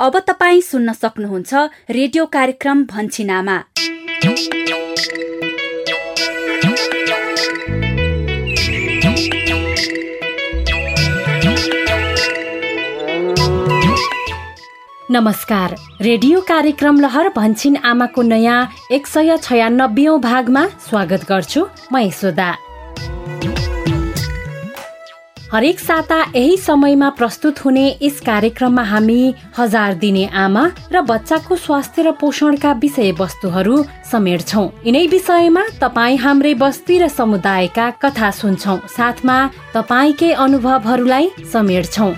अब 0.00 0.18
तपाईँ 0.18 0.60
सुन्न 0.60 0.92
सक्नुहुन्छ 0.92 1.54
रेडियो 1.90 2.26
कार्यक्रम 2.26 2.84
भन्छिनामा 2.84 3.56
नमस्कार। 15.10 15.76
रेडियो 16.00 16.40
कार्यक्रम 16.40 17.00
लहर 17.00 17.28
भन्छिन 17.36 17.76
आमाको 17.76 18.22
नयाँ 18.22 18.58
एक 18.90 19.06
सय 19.06 19.36
छयानब्बे 19.36 20.08
भागमा 20.18 20.66
स्वागत 20.88 21.28
गर्छु। 21.28 21.66
म 21.92 21.98
यशोदा। 21.98 22.69
हरेक 25.52 25.80
साता 25.80 26.16
यही 26.36 26.56
समयमा 26.56 27.08
प्रस्तुत 27.18 27.58
हुने 27.64 27.86
यस 28.02 28.20
कार्यक्रममा 28.26 28.82
हामी 28.82 29.34
हजार 29.58 29.94
दिने 29.98 30.26
आमा 30.42 30.62
र 30.92 31.00
बच्चाको 31.02 31.56
स्वास्थ्य 31.56 32.02
र 32.02 32.10
पोषणका 32.20 32.72
विषयवस्तुहरू 32.78 33.76
समेट्छौ। 34.12 34.62
यिनै 34.86 35.06
विषयमा 35.10 35.64
तपाईँ 35.82 36.22
हाम्रै 36.22 36.54
बस्ती 36.54 36.98
र 37.02 37.08
समुदायका 37.10 37.90
कथा 37.98 38.30
सुन्छौ। 38.30 38.76
साथमा 38.94 39.38
तपाईँकै 39.74 40.30
अनुभवहरूलाई 40.38 41.26
समेट्छौ। 41.52 42.08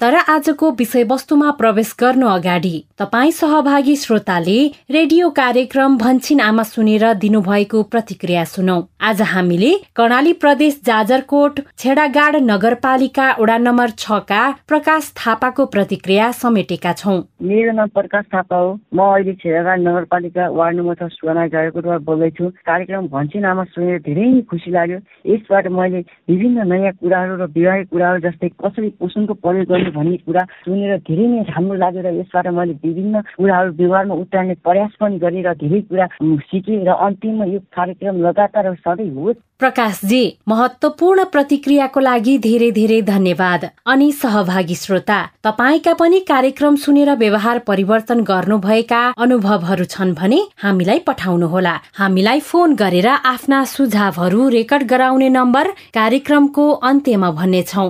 तर 0.00 0.14
आजको 0.14 0.70
विषयवस्तुमा 0.78 1.50
प्रवेश 1.58 1.94
गर्नु 2.00 2.26
अगाडि 2.28 2.72
तपाईँ 2.98 3.30
सहभागी 3.32 3.94
श्रोताले 3.96 4.56
रेडियो 4.90 5.28
कार्यक्रम 5.38 5.96
भन्छिन 5.98 6.40
आमा 6.40 6.62
सुनेर 6.62 7.04
दिनुभएको 7.22 7.82
प्रतिक्रिया 7.92 8.42
सुनौ। 8.46 8.76
आज 9.00 9.22
हामीले 9.24 9.72
कर्णाली 9.96 10.32
प्रदेश 10.42 10.80
जाजरकोट 10.86 11.60
छेडागाड 11.78 12.36
नगरपालिका 12.42 13.30
वडा 13.40 13.56
नम्बर 13.58 13.90
छका 13.96 14.42
प्रकाश 14.68 15.12
थापाको 15.16 15.66
प्रतिक्रिया 15.76 16.30
समेटेका 16.42 16.92
छौ। 16.92 17.16
मेरो 17.48 17.72
नाम 17.72 17.88
प्रकाश 17.96 18.24
थापा 18.34 18.56
हो। 18.56 18.78
म 18.92 19.00
अहिले 19.06 19.34
छेडागाड 19.40 19.80
नगरपालिका 19.80 20.48
वार्ड 20.58 20.76
नम्बर 20.76 20.94
छ 21.00 21.08
जाजरकोटबाट 21.24 22.00
बोल्दैछु। 22.02 22.50
कार्यक्रम 22.68 23.08
भन्छिन 23.16 23.44
आमा 23.46 23.64
सुनेर 23.72 23.98
धेरै 24.04 24.28
खुसी 24.52 24.70
लाग्यो। 24.76 25.00
यसबाट 25.32 25.72
मैले 25.72 26.04
विभिन्न 26.28 26.68
नयाँ 26.68 26.92
कुराहरू 27.00 27.40
र 27.40 27.50
विवाहिक 27.56 27.88
कुराहरू 27.88 28.28
जस्तै 28.28 28.52
कसरी 28.60 28.88
पोषणको 29.00 29.40
प्रयोग 29.40 29.84
गर्ने 29.86 29.96
भन्ने 29.96 30.16
कुरा 30.26 30.42
सुनेर 30.64 30.96
धेरै 31.06 31.26
नै 31.26 31.42
राम्रो 31.46 31.74
लाग्यो 31.74 32.02
र 32.02 32.14
यसबाट 32.18 32.46
मैले 32.58 32.74
विभिन्न 32.84 33.20
कुराहरू 33.36 33.72
व्यवहारमा 33.72 34.14
उतार्ने 34.14 34.54
प्रयास 34.66 34.92
पनि 35.00 35.18
गरेँ 35.18 35.42
र 35.42 35.54
धेरै 35.54 35.80
कुरा 35.90 36.06
सिकेँ 36.50 36.84
र 36.84 36.90
अन्तिममा 37.06 37.44
यो 37.44 37.58
कार्यक्रम 37.70 38.16
लगातार 38.26 38.74
सधैँ 38.74 39.10
होस् 39.14 39.44
प्रकाशजी 39.58 40.24
महत्वपूर्ण 40.48 41.24
प्रतिक्रियाको 41.32 42.00
लागि 42.00 42.36
धेरै 42.38 42.70
धेरै 42.76 43.00
धन्यवाद। 43.02 43.62
अनि 43.86 44.10
सहभागी 44.12 44.74
श्रोता 44.74 45.18
तपाईँका 45.44 45.94
पनि 45.94 46.20
कार्यक्रम 46.28 46.76
सुनेर 46.76 47.10
व्यवहार 47.16 47.58
परिवर्तन 47.66 48.20
गर्नुभएका 48.22 49.00
अनुभवहरू 49.16 49.84
छन् 49.84 50.14
भने 50.14 50.40
हामीलाई 50.60 50.98
पठाउनुहोला। 51.06 51.74
हामीलाई 51.94 52.40
फोन 52.40 52.74
गरेर 52.74 53.08
आफ्ना 53.08 53.64
सुझावहरू 53.64 54.48
रेकर्ड 54.48 54.86
गराउने 54.92 55.28
नम्बर 55.30 55.72
कार्यक्रमको 55.94 56.70
अन्त्यमा 56.90 57.30
भन्नेछौ। 57.40 57.88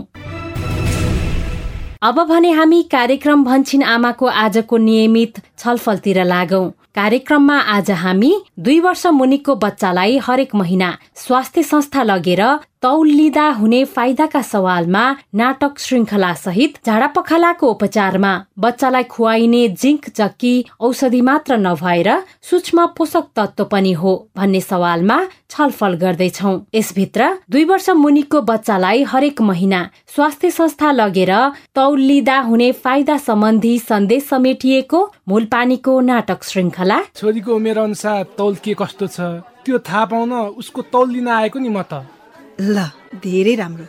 अब 2.03 2.19
भने 2.29 2.51
हामी 2.51 2.83
कार्यक्रम 2.83 3.45
भन्छिन 3.45 3.83
आमाको 3.83 4.27
आजको 4.27 4.77
नियमित 4.77 5.39
छलफलतिर 5.59 6.25
लागौं। 6.25 6.69
कार्यक्रममा 6.95 7.59
आज 7.59 7.91
हामी 7.91 8.33
दुई 8.59 8.79
वर्ष 8.81 9.07
मुनिको 9.07 9.55
बच्चालाई 9.55 10.19
हरेक 10.19 10.55
महिना 10.55 10.91
स्वास्थ्य 11.17 11.63
संस्था 11.63 12.03
लगेर 12.03 12.43
तौल 12.87 13.09
लिँदा 13.09 13.45
हुने 13.51 13.85
फाइदाका 13.85 14.41
सवालमा 14.47 15.05
नाटक 15.35 15.79
श्रृङ्खला 15.85 16.33
सहित 16.35 16.77
झाडा 16.87 17.07
पखालाको 17.17 17.71
उपचारमा 17.71 18.31
बच्चालाई 18.65 19.05
खुवाइने 19.15 19.63
जिङ्क 19.83 20.09
चक्की 20.11 20.55
औषधि 20.89 21.21
मात्र 21.29 21.57
नभएर 21.59 22.11
सूक्ष्म 22.51 22.87
पोषक 22.99 23.27
तत्व 23.37 23.65
पनि 23.73 23.93
हो 24.03 24.13
भन्ने 24.37 24.61
सवालमा 24.61 25.19
छलफल 25.51 25.95
गर्दैछौ। 26.05 26.55
यसभित्र 26.75 27.29
दुई 27.51 27.65
वर्ष 27.65 27.91
मुनिको 28.05 28.41
बच्चालाई 28.55 29.03
हरेक 29.11 29.41
महिना 29.51 29.83
स्वास्थ्य 30.15 30.51
संस्था 30.53 30.93
लगेर 30.93 31.35
तौल 31.75 32.01
लिँदा 32.01 32.39
हुने 32.49 32.73
फाइदा 32.87 33.17
सम्बन्धी 33.27 33.79
सन्देश 33.83 34.29
समेटिएको 34.29 35.07
मूल 35.29 35.45
पानीको 35.53 36.01
नाटक 36.11 36.45
श्रृङ्खला 36.45 37.03
छोरीको 37.17 37.55
उमेर 37.55 37.79
अनुसार 37.91 38.27
तौल 38.39 38.55
के 38.65 38.75
कस्तो 38.79 39.07
छ 39.09 39.33
त्यो 39.65 39.79
थाहा 39.89 40.05
पाउन 40.13 40.33
उसको 40.63 40.83
तौल 40.95 41.11
लिन 41.11 41.29
आएको 41.43 41.59
नि 41.59 41.69
म 41.69 41.83
त। 41.83 42.16
ल 42.61 42.89
धेरै 43.21 43.55
राम्रो। 43.55 43.87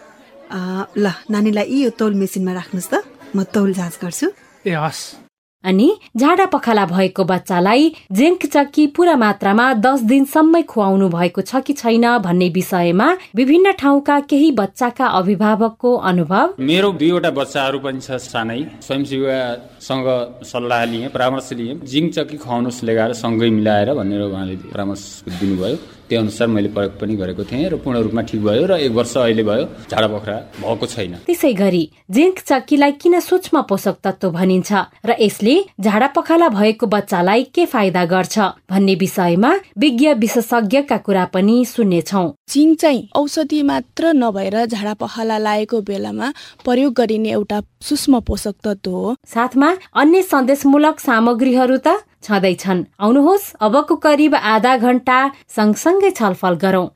ल 0.97 1.05
नानीलाई 1.29 1.67
यो 1.83 1.89
तौल 1.99 2.13
मेसिनमा 2.13 2.51
राख्नुहोस् 2.53 2.91
त। 2.91 2.95
म 3.35 3.43
तौल 3.47 3.73
जाँच 3.73 3.95
गर्छु। 4.03 4.27
ए 4.65 4.75
हस्। 4.75 5.27
अनि 5.63 5.87
झाडा 6.15 6.45
पखाला 6.45 6.85
भएको 6.85 7.23
बच्चालाई 7.23 7.83
जिङ्क 8.11 8.45
चक्की 8.45 8.83
पूरा 8.95 9.15
मात्रामा 9.15 9.65
दस 9.83 9.99
दिनसम्मै 10.07 10.61
खुवाउनु 10.63 11.07
भएको 11.09 11.41
छ 11.41 11.59
कि 11.65 11.73
छैन 11.73 12.05
भन्ने 12.23 12.47
विषयमा 12.55 13.07
विभिन्न 13.35 13.71
ठाउँका 13.81 14.15
केही 14.29 14.51
बच्चाका 14.51 15.05
अभिभावकको 15.19 15.91
अनुभव। 16.09 16.45
मेरो 16.61 16.91
दुईवटा 17.01 17.31
बच्चाहरू 17.39 17.79
पनि 17.79 17.99
छ 17.99 18.15
सानै। 18.15 18.61
स्वयंसेवासँग 18.85 20.07
सल्लाह 20.45 20.81
लिएँ 20.85 21.09
परामर्श 21.09 21.49
लिएँ। 21.59 21.79
जिङ्क 21.83 22.13
चक्की 22.15 22.37
खुवाउनुहोस् 22.37 22.83
लगाएर 22.83 23.11
सँगै 23.23 23.49
मिलाएर 23.49 23.89
भनेर 23.99 24.21
उहाँले 24.21 24.55
परामर्श 24.71 25.03
दिनुभयो। 25.39 25.96
त्यो 26.09 26.19
अनुसार 26.19 26.47
मैले 26.47 26.69
प्रयोग 26.71 26.93
पनि 26.99 27.15
गरेको 27.15 27.43
थिएँ 27.43 27.69
र 27.69 27.75
पूर्ण 27.83 27.97
रूपमा 27.99 28.21
ठिक 28.21 28.41
भयो 28.43 28.65
र 28.65 28.79
एक 28.79 28.91
वर्ष 28.91 29.17
अहिले 29.17 29.43
भयो। 29.43 29.63
झाडा 29.91 30.07
पखरा 30.07 30.37
भएको 30.63 30.85
छैन। 30.87 31.13
त्यसै 31.27 31.53
गरी 31.53 31.83
जिङ्क 32.09 32.39
चक्कीलाई 32.39 32.91
किन 33.01 33.19
सूक्ष्म 33.19 33.61
पोषक 33.69 33.95
तत्व 34.03 34.29
भनिन्छ 34.31 34.71
र 35.05 35.15
यसले 35.19 35.55
झाडा 35.81 36.07
पखाला 36.15 36.47
भएको 36.49 36.85
बच्चालाई 36.87 37.43
के 37.55 37.65
फाइदा 37.65 38.05
गर्छ 38.05 38.39
भन्ने 38.71 38.95
विषयमा 38.95 39.51
विज्ञ 39.77 40.13
विशेषज्ञका 40.23 40.97
कुरा 40.97 41.25
पनि 41.33 41.55
सुन्नेछौ। 41.65 42.25
जिङ्क 42.49 42.79
चाहिँ 42.79 43.07
औषधि 43.15 43.61
मात्र 43.61 44.13
नभएर 44.15 44.65
झाडा 44.65 44.93
पखाला 44.93 45.37
लागेको 45.37 45.81
बेलामा 45.81 46.27
प्रयोग 46.65 46.93
गरिने 46.93 47.31
एउटा 47.31 47.61
सूक्ष्म 47.81 48.19
पोषक 48.27 48.55
तत्व 48.63 48.91
हो। 48.91 49.15
साथमा 49.27 49.69
अन्य 49.95 50.21
सन्देशमूलक 50.23 50.99
सामग्रीहरू 50.99 51.77
त 51.77 51.99
छँदैछन्। 52.27 52.85
आउनुहोस् 52.99 53.51
अबको 53.61 53.95
करिब 54.05 54.35
आधा 54.35 54.77
घण्टा 54.77 55.19
सँगसँगै 55.57 56.11
छलफल 56.11 56.55
गरौं। 56.63 56.87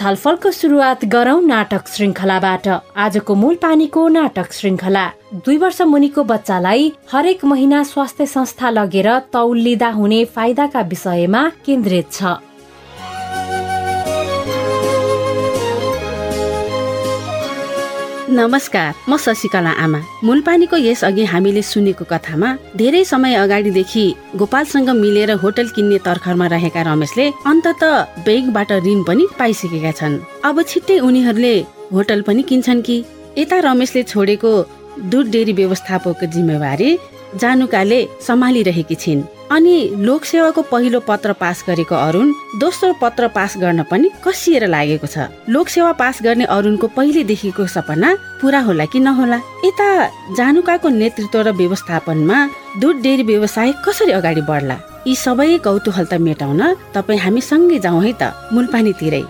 छलफलको 0.00 0.50
सुरुवात 0.50 1.04
गरौं 1.12 1.40
नाटक 1.46 1.88
श्रृङ्खलाबाट 1.88 2.68
आजको 2.96 3.34
मूल 3.34 3.54
पानीको 3.62 4.06
नाटक 4.08 4.52
श्रृङ्खला 4.52 5.04
दुई 5.44 5.56
वर्ष 5.58 5.80
मुनिको 5.92 6.24
बच्चालाई 6.24 6.92
हरेक 7.12 7.44
महिना 7.44 7.82
स्वास्थ्य 7.84 8.26
संस्था 8.26 8.70
लगेर 8.70 9.08
तौल 9.32 9.58
लिँदा 9.58 9.90
हुने 9.92 10.24
फाइदाका 10.36 10.80
विषयमा 10.88 11.42
केन्द्रित 11.66 12.12
छ। 12.12 12.40
नमस्कार 18.32 18.92
म 19.08 19.16
शशिकला 19.18 19.70
आमा। 19.82 19.98
मूलपानीको 20.22 20.76
यसअघि 20.76 21.24
हामीले 21.24 21.62
सुनेको 21.62 22.04
कथामा 22.10 22.48
धेरै 22.78 23.02
समय 23.04 23.34
अगाडिदेखि 23.34 24.04
गोपालसँग 24.38 24.88
मिलेर 25.02 25.30
होटल 25.42 25.66
किन्ने 25.74 25.98
तर्खरमा 26.06 26.46
रहेका 26.54 26.82
रमेशले 26.86 27.26
अन्तत 27.50 27.82
ब्याङ्कबाट 28.26 28.72
ऋण 28.86 29.02
पनि 29.02 29.26
पाइसकेका 29.38 29.92
छन्। 29.98 30.18
अब 30.46 30.62
छिट्टै 30.62 30.98
उनीहरूले 31.06 31.54
होटल 31.92 32.20
पनि 32.22 32.42
किन्छन् 32.48 32.82
कि? 32.86 32.96
यता 33.38 33.58
रमेशले 33.66 34.02
छोडेको 34.02 34.52
दुध 35.10 35.30
डेरी 35.34 35.52
व्यवस्थापकको 35.52 36.26
जिम्मेवारी 36.34 36.90
जानुकाले 37.36 38.00
सम्हालिरहेकी 38.26 38.94
छिन्। 38.94 39.22
अनि 39.50 39.76
लोकसेवाको 39.98 40.62
पहिलो 40.62 41.00
पत्र 41.00 41.32
पास 41.32 41.64
गरेको 41.68 41.94
अरुण 41.94 42.32
दोस्रो 42.58 42.92
पत्र 43.02 43.28
पास 43.28 43.54
गर्न 43.58 43.82
पनि 43.90 44.10
कसिएर 44.24 44.66
लागेको 44.66 45.06
छ। 45.06 45.26
लोकसेवा 45.50 45.92
पास 45.92 46.22
गर्ने 46.22 46.44
अरुणको 46.46 46.86
पहिलेदेखिको 46.96 47.66
सपना 47.66 48.14
पुरा 48.40 48.60
होला 48.60 48.84
कि 48.86 49.00
नहोला? 49.00 49.38
यता 49.64 49.88
जानुकाको 50.38 50.88
नेतृत्व 50.88 51.40
र 51.40 51.50
व्यवस्थापनमा 51.50 52.38
दुध 52.78 52.96
डेरी 53.02 53.22
व्यवसाय 53.22 53.72
कसरी 53.82 54.12
अगाडि 54.12 54.42
बढ्ला? 54.46 54.76
यी 55.06 55.14
सबै 55.16 55.58
कौतूहल 55.66 56.06
त 56.06 56.14
मेटाउन 56.22 56.62
तपाईँ 56.94 57.18
हामी 57.18 57.40
सँगै 57.40 57.78
जाउँ 57.78 58.02
है 58.04 58.12
त 58.22 58.30
मुलपानीतिरै। 58.52 59.22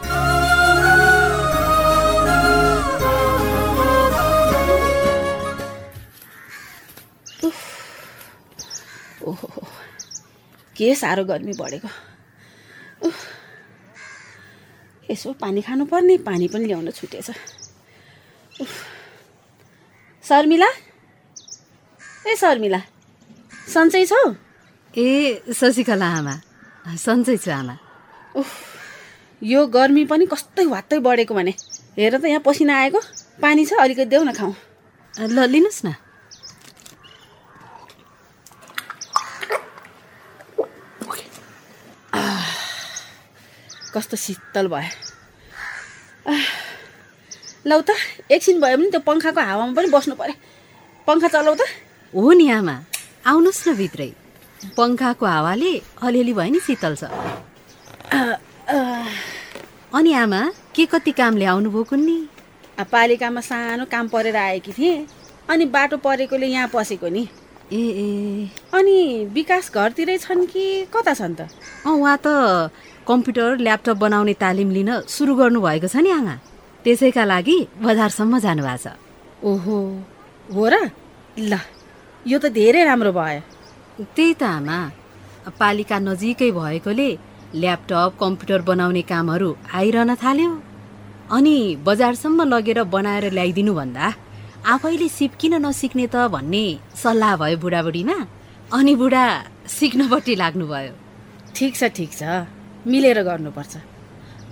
के 10.80 10.94
साह्रो 10.96 11.24
गर्मी 11.28 11.52
बढेको? 11.60 11.88
यसो 15.10 15.32
पानी 15.36 15.60
खानुपर्ने 15.60 16.16
पानी 16.24 16.48
पनि 16.48 16.64
ल्याउन 16.66 16.90
छुटेछ। 16.96 17.28
शर्मिला? 20.24 20.70
ए 22.26 22.36
शर्मिला 22.36 22.80
सन्चै 23.68 24.04
छौ? 24.06 24.22
ए 24.94 25.08
शशिकला 25.52 26.08
आमा 26.18 26.34
सन्चै 26.96 27.36
छु 27.36 27.50
आमा। 27.50 27.74
यो 29.42 29.60
गर्मी 29.76 30.04
पनि 30.08 30.26
कस्तै 30.32 30.64
वात्तै 30.64 30.98
बढेको 31.04 31.34
भने। 31.34 31.52
हेर 31.98 32.14
त 32.16 32.24
यहाँ 32.24 32.42
पसिना 32.46 32.74
आएको। 32.80 33.00
पानी 33.42 33.64
छ 33.68 33.72
अलिकति 33.84 34.04
देऊ 34.12 34.22
न 34.24 34.32
खाउँ। 34.32 34.54
ल 35.14 35.38
लिनुहोस् 35.44 35.84
न। 35.84 35.88
कस्तो 44.00 44.16
शीतल 44.16 44.66
भयो 44.72 44.88
लौ 47.68 47.80
त 47.84 47.92
एकछिन 48.32 48.60
भयो 48.60 48.76
भने 48.76 48.90
त्यो 48.96 49.00
पङ्खाको 49.04 49.40
हावामा 49.48 49.72
पनि 49.76 49.88
बस्नु 49.92 50.14
पर्यो 50.20 50.36
पङ्खा 51.08 51.28
चलाउ 51.36 51.54
त 51.60 51.62
हो 52.12 52.32
नि 52.40 52.46
आमा 52.56 52.76
आउनुहोस् 53.28 53.66
न 53.68 53.70
भित्रै 53.80 54.10
पङ्खाको 54.78 55.26
हावाले 55.26 55.72
अलिअलि 56.00 56.32
भयो 56.38 56.50
नि 56.56 56.60
शीतल 56.66 56.94
छ. 57.00 57.04
अनि 59.92 60.12
आमा 60.22 60.40
के 60.74 60.84
कति 60.92 61.12
कामले 61.20 61.44
आउनुभयो 61.52 61.84
कुन्नी 61.90 62.18
पालिकामा 62.92 63.40
सानो 63.44 63.84
काम 63.92 64.08
परेर 64.08 64.36
आएकी 64.36 64.72
थिएँ 64.72 64.96
अनि 65.52 65.64
बाटो 65.76 65.96
परेकोले 66.00 66.46
यहाँ 66.46 66.68
पसेको 66.72 67.08
नि 67.12 67.28
ए 67.72 67.82
ए 68.04 68.06
अनि 68.74 68.98
विकास 69.36 69.70
घरतिरै 69.74 70.16
छन् 70.18 70.46
कि 70.52 70.64
कता 70.94 71.14
छन् 71.14 71.34
त 71.38 71.40
अँ 71.86 71.92
उहाँ 71.92 72.16
त 72.24 72.28
कम्प्युटर 73.08 73.56
ल्यापटप 73.66 73.96
बनाउने 74.04 74.34
तालिम 74.42 74.70
लिन 74.76 74.90
सुरु 75.08 75.34
गर्नुभएको 75.40 75.88
छ 75.92 75.96
नि 76.04 76.10
आमा 76.18 76.34
त्यसैका 76.84 77.24
लागि 77.32 77.56
बजारसम्म 77.84 78.38
जानुभएको 78.46 78.82
छ। 78.84 78.86
ओहो 79.50 79.78
हो 80.54 80.64
र? 80.72 80.74
ल 81.50 81.52
यो 82.26 82.38
त 82.38 82.52
धेरै 82.52 82.84
राम्रो 82.84 83.12
भयो। 83.12 83.40
त्यही 84.16 84.34
त 84.40 84.42
आमा। 84.42 84.78
पालिका 85.60 85.96
नजिकै 85.98 86.50
भएकोले 86.52 87.08
ल्यापटप 87.60 88.10
कम्प्युटर 88.22 88.60
बनाउने 88.68 89.02
कामहरू 89.10 89.50
आइरहन 89.74 90.10
थाल्यो। 90.22 90.50
अनि 91.36 91.56
बजारसम्म 91.86 92.38
लगेर 92.52 92.78
बनाएर 92.94 93.24
ल्याइदिनु 93.32 93.72
भन्दा 93.80 94.06
आफैले 94.72 95.08
सिप 95.08 95.32
किन 95.40 95.54
नसिक्ने 95.66 96.06
त 96.14 96.28
भन्ने 96.34 96.64
सल्लाह 97.02 97.32
भयो 97.42 97.56
बुढाबुढीमा। 97.64 98.16
अनि 98.76 98.94
बुढा 99.00 99.24
सिक्नपट्टि 99.78 100.34
लाग्नुभयो। 100.42 100.92
ठिक 101.56 101.72
छ 101.80 101.82
ठिक 101.96 102.10
छ। 102.20 102.22
मिलेर 102.86 103.22
गर्नुपर्छ। 103.22 103.76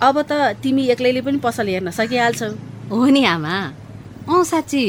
अब 0.01 0.21
त 0.21 0.31
तिमी 0.63 0.87
एक्लैले 0.89 1.21
पनि 1.21 1.37
पसल 1.43 1.67
हेर्न 1.67 1.91
सकिहाल्छौ। 1.91 2.49
हो 2.91 3.05
नि 3.05 3.23
आमा। 3.25 3.55
अँ 4.29 4.43
साँच्ची 4.43 4.81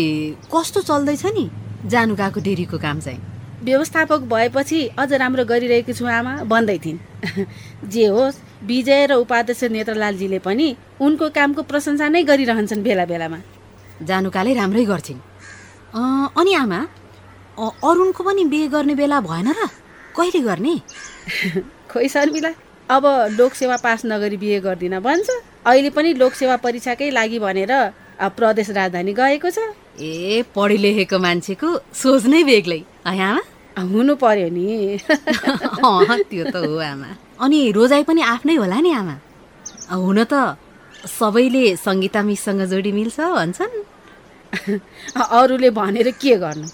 कस्तो 0.53 0.81
चल्दैछ 0.81 1.25
नि 1.27 1.45
जानु 1.87 2.15
गएको 2.15 2.41
डेरीको 2.41 2.79
काम 2.79 3.01
चाहिँ। 3.01 3.21
व्यवस्थापक 3.65 4.21
भएपछि 4.33 4.79
अझ 4.99 5.13
राम्रो 5.13 5.45
गरिरहेको 5.45 5.93
छु 5.93 6.05
आमा 6.07 6.33
भन्दै 6.45 6.79
थिइन्। 6.85 6.99
जे 7.93 8.07
होस् 8.07 8.41
विजय 8.65 9.07
र 9.07 9.13
उपाध्यक्ष 9.25 9.65
नेत्रलालजीले 9.73 10.39
पनि 10.39 10.69
उनको 11.01 11.29
कामको 11.37 11.63
प्रशंसा 11.65 12.09
नै 12.09 12.23
गरिरहन्छन् 12.25 12.83
बेला 12.83 13.05
बेलामा। 13.05 13.39
जानुकाले 14.03 14.53
राम्रै 14.55 14.85
गर्छिन् 14.85 15.21
अनि 16.41 16.53
आमा 16.55 16.81
अरुणको 17.59 18.23
पनि 18.25 18.45
बिहे 18.45 18.69
गर्ने 18.69 18.95
बेला 18.95 19.21
भएन 19.21 19.49
र? 19.53 19.69
कहिले 20.17 20.41
गर्ने? 20.41 20.75
खोइ 21.91 22.09
शर्मिला 22.09 22.51
अब 22.91 23.07
लोकसेवा 23.39 23.77
पास 23.77 24.03
नगरी 24.05 24.37
बिहे 24.37 24.59
गर्दिन 24.61 24.99
भन्छ। 24.99 25.29
अहिले 25.67 25.91
पनि 25.95 26.13
लोकसेवा 26.15 26.57
परीक्षाकै 26.59 27.11
लागि 27.11 27.39
भनेर 27.39 27.73
प्रदेश 28.35 28.71
राजधानी 28.71 29.13
गएको 29.15 29.51
छ। 29.51 29.59
ए 30.03 30.43
पढे 30.55 30.77
लेखेको 30.77 31.19
मान्छेको 31.19 31.69
सोच 31.95 32.27
नै 32.27 32.43
बेग्लै। 32.45 32.81
आमा? 33.07 33.31
हुनु 33.93 34.15
पर्यो 34.19 34.49
नि। 34.51 34.99
त्यो 36.31 36.45
त 36.51 36.57
हो 36.67 36.79
आमा। 36.83 37.11
अनि 37.39 37.61
रोजाइ 37.73 38.03
पनि 38.11 38.23
आफ्नै 38.27 38.55
होला 38.59 38.81
नि 38.83 38.91
आमा? 38.91 39.17
हुन 39.95 40.19
त 40.27 40.59
सबैले 41.07 41.65
सङ्गीता 41.77 42.21
मिससँग 42.27 42.63
जोडी 42.75 42.93
मिल्छ 42.93 43.19
भन्छन्। 43.39 43.77
अरूले 45.39 45.71
भनेर 45.71 46.11
के 46.19 46.35
गर्नु? 46.43 46.67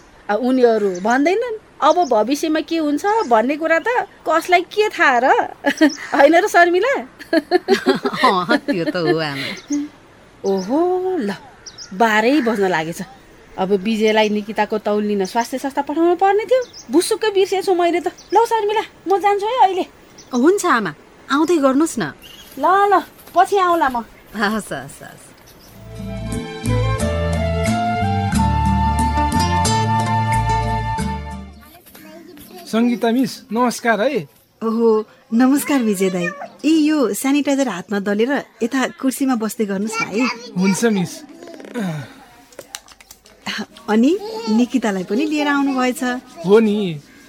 उनीहरू 0.49 0.91
भन्दैनन्। 1.05 1.66
अब 1.81 1.96
भविष्यमा 2.08 2.61
के 2.64 2.76
हुन्छ 2.78 3.05
भन्ने 3.28 3.56
कुरा 3.56 3.78
त 3.78 4.08
कसलाई 4.25 4.62
के 4.73 4.88
थाहा 4.88 5.19
र? 5.19 5.26
होइन 6.14 6.34
र 6.40 6.46
शर्मिला? 6.49 6.94
त्यो 8.64 8.84
त 8.88 8.96
हो 8.96 9.19
आमा 9.20 9.49
ओहो 10.44 10.81
ल 11.20 11.31
बाह्रै 12.00 12.40
बज्न 12.49 12.69
लागेछ। 12.73 13.00
अब 13.56 13.73
विजयलाई 13.84 14.28
निकिताको 14.28 14.78
तौल 14.78 15.02
लिन 15.05 15.25
स्वास्थ्य 15.25 15.58
संस्था 15.58 15.82
पठाउनु 15.84 16.14
पर्ने 16.17 16.44
थियो। 16.44 16.61
भुसुक्कै 16.93 17.31
बिर्सेछु 17.37 17.75
मैले 17.75 18.00
त। 18.00 18.08
ल 18.32 18.37
शर्मिला 18.44 18.84
म 19.08 19.20
जान्छु 19.20 19.46
है 19.46 19.58
अहिले। 19.64 19.84
हुन्छ 20.32 20.64
आमा 20.64 20.93
आउँदै 21.28 21.56
गर्नुहोस् 21.64 21.99
न। 21.99 22.12
ल 22.56 22.64
ल 22.93 23.05
पछि 23.37 23.56
आउँला 23.56 23.88
म। 23.88 24.05
हस् 24.32 24.73
हस् 24.73 25.02
हस्। 25.02 25.25
सङ्गीता 32.76 33.11
मिस 33.17 33.32
नमस्कार 33.56 34.00
है। 34.00 34.28
ओहो 34.62 34.88
नमस्कार 35.32 35.81
विजय 35.82 36.11
दाई। 36.12 36.28
यी 36.61 36.73
यो 36.88 36.99
सेनिटाइजर 37.17 37.69
हातमा 37.69 37.99
दलेर 38.05 38.32
यता 38.62 38.81
कुर्सीमा 39.00 39.34
बस्दै 39.40 39.64
गर्नुहोस् 39.64 39.96
न 39.96 40.05
है। 40.12 40.25
हुन्छ 40.61 40.82
मिस। 40.93 41.12
अनि 43.88 44.12
निकितालाई 44.61 45.05
पनि 45.08 45.25
लिएर 45.25 45.49
आउनु 45.49 45.73
भएछ 45.73 46.02
हो 46.44 46.58
नि 46.61 46.76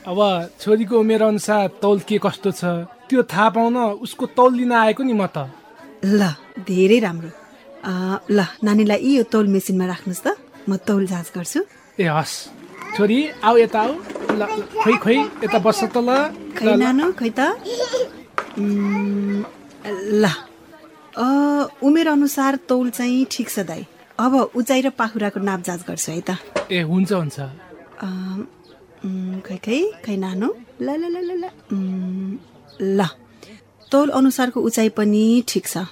अब 0.03 0.19
छोरीको 0.59 0.95
उमेर 0.99 1.21
अनुसार 1.31 1.79
तौल 1.79 1.97
के 2.03 2.17
कस्तो 2.19 2.51
छ 2.51 2.63
त्यो 3.07 3.23
थाहा 3.23 3.47
पाउन 3.55 4.03
उसको 4.03 4.25
तौल 4.35 4.51
लिन 4.59 4.71
आएको 4.83 5.03
नि 5.07 5.15
म 5.15 5.31
त। 5.31 5.47
ल 6.03 6.35
धेरै 6.67 6.99
राम्रो। 7.07 7.31
ल 8.35 8.39
नानीलाई 8.67 8.99
यो 9.15 9.23
तौल 9.31 9.47
मेसिनमा 9.47 9.85
राख्नुहोस् 9.95 10.23
त 10.27 10.27
म 10.67 10.75
तौल 10.83 11.07
जाँच 11.07 11.27
गर्छु। 11.31 11.59
ए 12.03 12.11
हस्। 12.11 12.35
छोरी 12.97 13.17
आऊ 13.45 13.57
यता 13.57 13.79
आऊ। 13.79 13.93
ल 14.39 14.45
खोइ 14.81 14.95
खोइ 15.03 15.17
यता 15.45 15.57
बस्छ 15.65 15.81
त 15.93 15.97
ल। 16.01 16.09
खै 16.57 16.73
नानु 16.81 17.05
त। 17.13 17.41
ल। 20.23 20.25
उमेर 21.87 22.07
अनुसार 22.07 22.55
तौल 22.69 22.89
चाहिँ 22.97 23.25
ठिक 23.31 23.47
छ 23.49 23.59
दाई। 23.69 23.85
अब 24.17 24.33
उचाइ 24.57 24.81
र 24.81 24.89
पाखुराको 24.97 25.39
नाप 25.45 25.61
जाँच 25.67 25.81
गर्छु 25.87 26.11
है 26.11 26.21
त। 26.25 26.41
ए 26.73 26.81
हुन्छ 26.89 27.11
हुन्छ। 27.13 27.37
खै 29.45 29.57
खै 29.65 29.79
खै 30.05 30.15
नानु। 30.17 30.47
ल 30.81 30.87
ल 31.01 31.03
ल 31.13 31.17
ल 31.41 31.45
ल। 32.97 33.01
तौल 33.91 34.09
अनुसारको 34.09 34.59
उचाइ 34.67 34.89
पनि 34.97 35.25
ठिक 35.49 35.65
छ। 35.69 35.85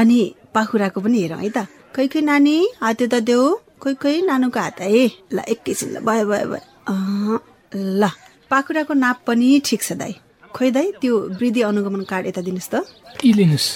अनि 0.00 0.20
पाखुराको 0.54 0.98
पनि 1.04 1.18
हेरौँ 1.22 1.40
है 1.44 1.50
त। 1.56 1.58
खै 1.94 2.06
खै 2.12 2.20
नानी 2.24 2.56
हात 2.80 3.00
त 3.12 3.14
देऊ। 3.20 3.67
खै 3.82 3.92
खै 4.02 4.14
नानुको 4.22 4.60
हात 4.60 4.80
है 4.82 5.02
ल 5.32 5.38
एकैछिन 5.48 5.88
ल 5.90 5.96
भयो 6.02 6.24
भयो 6.26 6.46
भयो 6.48 7.38
ल 7.98 8.02
पाखुराको 8.50 8.92
नाप 8.96 9.18
पनि 9.26 9.48
ठिक 9.62 9.80
छ 9.82 9.92
दाई 9.94 10.14
खोइ 10.50 10.70
दाई 10.70 10.86
त्यो 11.00 11.14
वृद्धि 11.34 11.62
अनुगमन 11.62 12.02
कार्ड 12.10 12.24
यता 12.26 12.40
दिनुहोस् 12.42 12.70
त 12.70 12.76
यी 13.24 13.32
लिनुहोस् 13.34 13.68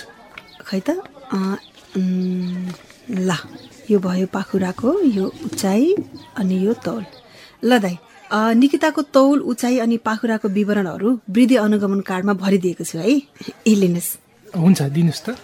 खै 0.67 0.81
त 0.87 0.91
ल 3.21 3.31
यो 3.91 3.99
भयो 4.01 4.27
पाखुराको 4.29 4.89
यो 5.11 5.25
उचाइ 5.47 5.83
अनि 6.37 6.57
यो 6.67 6.73
तौल 6.81 7.05
ल 7.63 7.73
अँ, 8.31 8.55
निकिताको 8.55 9.03
तौल 9.13 9.39
उचाइ 9.45 9.79
अनि 9.79 9.97
पाखुराको 10.01 10.49
विवरणहरू 10.49 11.09
वृद्धि 11.31 11.57
अनुगमन 11.59 12.01
कार्डमा 12.01 12.33
भरिदिएको 12.35 12.85
छु 12.85 12.99
है 12.99 13.11
यी 13.11 13.75
लिनुहोस् 13.77 14.11
हुन्छ 14.57 14.81
दिनुहोस् 14.91 15.23
त 15.23 15.37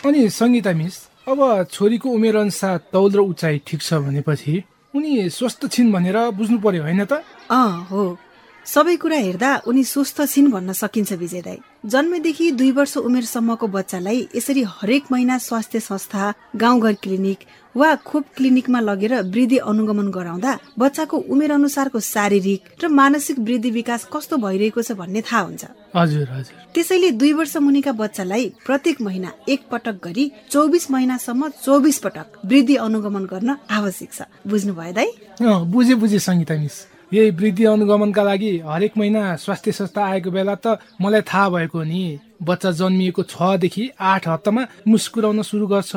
अनि 0.00 0.20
सङ्गीता 0.30 0.72
मिस 0.72 0.94
अब 1.26 1.66
छोरीको 1.70 2.10
उमेर 2.10 2.36
अनुसार 2.36 2.78
तौल 2.92 3.10
र 3.12 3.20
उचाइ 3.22 3.60
ठिक 3.66 3.80
छ 3.82 3.94
भनेपछि 4.02 4.62
उनी 4.94 5.28
स्वस्थ 5.30 5.66
छिन् 5.70 5.92
भनेर 5.92 6.18
बुझ्नु 6.34 6.58
पर्यो 6.58 6.82
होइन 6.82 7.04
त? 7.04 7.22
अँ 7.50 7.86
हो। 7.90 8.18
सबै 8.66 8.96
कुरा 8.96 9.16
हेर्दा 9.16 9.50
उनी 9.66 9.84
स्वस्थ 9.84 10.18
छिन् 10.26 10.50
भन्न 10.50 10.72
सकिन्छ 10.72 11.12
विजय 11.12 11.40
दाई। 11.40 11.58
जन्मेदेखि 11.86 12.50
दुई 12.58 12.70
वर्ष 12.72 12.96
उमेरसम्मको 12.98 13.66
बच्चालाई 13.68 14.28
यसरी 14.34 14.62
हरेक 14.68 15.04
महिना 15.12 15.38
स्वास्थ्य 15.38 15.80
संस्था 15.80 16.32
गाउँघर 16.56 16.94
क्लिनिक 17.02 17.38
वा 17.74 17.94
खोप 18.02 18.24
क्लिनिकमा 18.36 18.80
लगेर 18.80 19.14
वृद्धि 19.30 19.58
अनुगमन 19.70 20.10
गराउँदा 20.10 20.58
बच्चाको 20.78 21.16
उमेर 21.30 21.52
अनुसारको 21.52 22.00
शारीरिक 22.02 22.82
र 22.82 22.88
मानसिक 22.90 23.38
वृद्धि 23.38 23.70
विकास 23.70 24.08
कस्तो 24.12 24.36
भइरहेको 24.36 24.82
छ 24.82 24.92
भन्ने 24.98 25.22
थाहा 25.22 25.42
हुन्छ। 25.42 25.64
हजुर 25.96 26.28
हजुर। 26.28 26.54
त्यसैले 26.74 27.10
दुई 27.20 27.32
वर्ष 27.32 27.56
मुनिका 27.56 27.92
बच्चालाई 27.92 28.48
प्रत्येक 28.66 29.00
महिना 29.00 29.32
एक 29.48 29.60
पटक 29.70 29.96
गरी 30.04 30.24
चौबिस 30.50 30.90
महिनासम्म 30.90 31.48
चौबिस 31.64 31.98
पटक 32.04 32.40
वृद्धि 32.44 32.76
अनुगमन 32.86 33.24
गर्न 33.32 33.56
आवश्यक 33.70 34.12
छ। 34.12 34.22
बुझ्नु 34.46 34.72
भयो 34.74 34.92
दाई? 34.92 35.10
अँ 35.40 35.64
बुझेँ 35.68 35.96
बुझेँ 36.00 36.18
सङ्गीता 36.18 36.56
मिस। 36.56 36.76
यही 37.12 37.30
वृद्धि 37.36 37.64
अनुगमनका 37.68 38.22
लागि 38.22 38.52
हरेक 38.64 38.92
महिना 38.96 39.22
स्वास्थ्य 39.36 39.72
संस्था 39.72 40.00
आएको 40.00 40.30
बेला 40.32 40.54
त 40.64 40.80
मलाई 40.96 41.20
थाहा 41.28 41.48
भएको 41.54 41.82
नि 41.84 42.02
बच्चा 42.40 42.70
जन्मिएको 42.72 43.22
छदेखि 43.28 43.84
आठ 44.00 44.28
हप्तामा 44.28 44.62
मुस्कुराउन 44.88 45.42
सुरु 45.44 45.66
गर्छ 45.68 45.92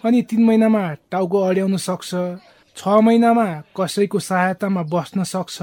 अनि 0.00 0.22
तिन 0.30 0.44
महिनामा 0.44 0.82
टाउको 1.12 1.38
अड्याउन 1.48 1.76
सक्छ 1.76 2.10
छ 2.76 2.88
महिनामा 3.04 3.46
कसैको 3.76 4.18
सहायतामा 4.20 4.82
बस्न 4.88 5.24
सक्छ 5.24 5.56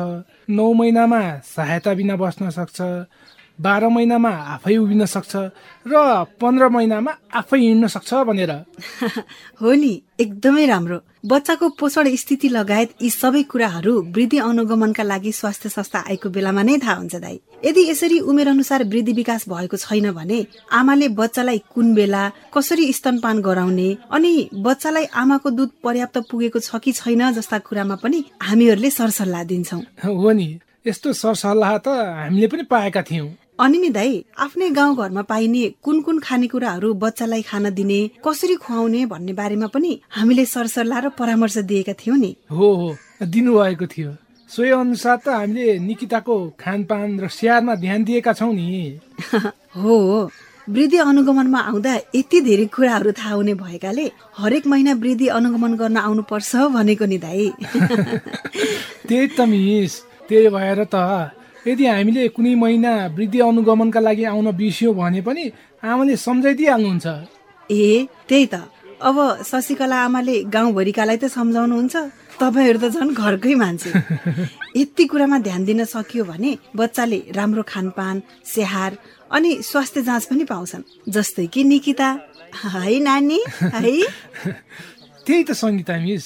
नौ 0.50 0.72
महिनामा 0.74 1.22
सहायता 1.46 1.94
बिना 1.94 2.16
बस्न 2.22 2.50
सक्छ 2.50 2.78
बाह्र 3.60 3.88
महिनामा 3.90 4.30
आफै 4.30 4.76
उभिन 4.78 5.06
सक्छ 5.06 5.36
र 5.88 6.26
पन्ध्र 6.42 6.70
महिनामा 6.70 7.12
आफै 7.34 7.60
हिँड्न 7.60 7.88
सक्छ 7.88 8.14
भनेर। 8.28 8.52
हो 9.62 9.74
नि 9.74 10.02
एकदमै 10.20 10.66
राम्रो। 10.66 10.98
बच्चाको 11.26 11.70
पोषण 11.80 12.16
स्थिति 12.16 12.50
लगायत 12.50 12.90
यी 13.02 13.10
सबै 13.10 13.44
कुराहरू 13.44 13.94
वृद्धि 14.16 14.38
अनुगमनका 14.38 15.04
लागि 15.04 15.32
स्वास्थ्य 15.32 15.70
संस्था 15.70 16.00
आएको 16.10 16.30
बेलामा 16.30 16.64
नै 16.64 16.78
थाहा 16.78 16.96
हुन्छ 16.96 17.16
दाई 17.16 17.40
यदि 17.66 17.82
यसरी 17.90 18.20
उमेर 18.20 18.48
अनुसार 18.48 18.84
वृद्धि 18.84 19.14
विकास 19.14 19.48
भएको 19.50 19.78
छैन 19.78 20.12
भने 20.12 20.46
आमाले 20.72 21.08
बच्चालाई 21.14 21.62
कुन 21.74 21.94
बेला 21.94 22.24
कसरी 22.54 22.92
स्तनपान 22.94 23.42
गराउने 23.42 23.90
अनि 24.12 24.34
बच्चालाई 24.56 25.06
आमाको 25.14 25.50
दुध 25.50 25.70
पर्याप्त 25.84 26.18
पुगेको 26.32 26.60
छ 26.60 26.82
कि 26.84 26.92
छैन 26.92 27.32
जस्ता 27.32 27.60
कुरामा 27.60 27.96
पनि 28.04 28.24
हामीहरूले 28.42 28.90
सरसल्लाह 28.90 29.44
दिन्छौ। 29.44 29.80
हो 30.04 30.32
नि 30.32 30.50
यस्तो 30.88 31.14
सरसल्लाह 31.14 31.78
त 31.78 31.88
हामीले 32.20 32.48
पनि 32.48 32.64
पाएका 32.64 33.02
थियौँ। 33.02 33.30
अनि 33.60 33.78
नि 33.78 33.90
दाई 33.90 34.14
आफ्नै 34.38 34.70
गाउँघरमा 34.70 35.22
पाइने 35.22 35.64
कुन 35.82 36.02
कुन 36.02 36.20
खानेकुराहरू 36.20 36.94
बच्चालाई 36.94 37.42
खान 37.42 37.70
दिने 37.70 38.00
कसरी 38.26 38.56
खुवाउने 38.56 39.06
भन्ने 39.06 39.34
बारेमा 39.34 39.68
पनि 39.68 39.92
हामीले 40.10 40.46
सरसल्लाह 40.46 41.00
र 41.00 41.10
परामर्श 41.10 41.58
दिएका 41.70 41.94
थियौँ 41.94 42.18
नि। 42.18 42.32
हो 42.52 42.70
हो 42.74 42.90
दिनुभएको 43.26 43.86
थियो। 43.86 44.12
सोही 44.50 44.70
अनुसार 44.72 45.18
त 45.18 45.28
हामीले 45.30 45.78
निकिताको 45.80 46.36
खानपान 46.60 47.20
र 47.20 47.28
स्याहारमा 47.30 47.76
ध्यान 47.76 48.04
दिएका 48.04 48.34
छौँ 48.34 48.54
नि। 48.54 49.00
हो। 49.78 49.98
वृद्धि 50.68 50.98
अनुगमनमा 50.98 51.60
आउँदा 51.62 51.94
यति 52.16 52.42
धेरै 52.42 52.66
कुराहरू 52.66 53.12
थाहा 53.12 53.34
हुने 53.34 53.54
भएकाले 53.54 54.06
हरेक 54.38 54.68
महिना 54.68 54.94
वृद्धि 54.96 55.28
अनुगमन 55.30 55.74
गर्न 55.78 55.98
आउनुपर्छ 56.00 56.56
भनेको 56.74 57.06
नि 57.06 57.18
दाई। 57.18 57.48
त्यही 59.08 59.28
त 59.28 59.42
मिस 59.46 60.02
त्यही 60.30 60.50
भएर 60.50 60.84
त 60.86 60.96
यदि 61.68 61.86
हामीले 61.86 62.28
कुनै 62.36 62.54
महिना 62.56 62.92
वृद्धि 63.16 63.40
अनुगमनका 63.40 64.00
लागि 64.00 64.24
आउन 64.24 64.48
बिर्स्यौँ 64.52 64.94
भने 64.96 65.22
पनि 65.22 65.44
आमाले 65.84 66.16
सम्झाइदिइहाल्नुहुन्छ। 66.18 67.08
ए 67.70 68.08
त्यही 68.30 68.46
त। 68.46 68.56
अब 69.00 69.18
शशिकला 69.44 69.98
आमाले 69.98 70.36
गाउँभरिकालाई 70.48 71.18
त 71.18 71.26
सम्झाउनुहुन्छ। 71.32 71.96
तपाईँहरू 72.40 72.80
त 72.80 72.86
झन् 72.92 73.16
घरकै 73.16 73.56
मान्छे। 73.56 73.90
यति 74.82 75.04
कुरामा 75.06 75.38
ध्यान 75.40 75.62
दिन 75.66 75.84
सकियो 75.86 76.24
भने 76.24 76.52
बच्चाले 76.76 77.20
राम्रो 77.32 77.64
खानपान 77.64 78.16
स्याहार 78.46 78.92
अनि 79.32 79.52
स्वास्थ्य 79.64 80.02
जाँच 80.02 80.24
पनि 80.26 80.44
पाउँछन्। 80.44 80.84
जस्तै 81.10 81.48
कि 81.48 81.64
निकिता। 81.64 82.10
है 82.54 83.00
नानी। 83.00 83.40
है। 83.50 83.92
त्यही 85.26 85.44
त 85.44 85.52
सङ्गीता 85.52 85.96
मिस। 86.00 86.24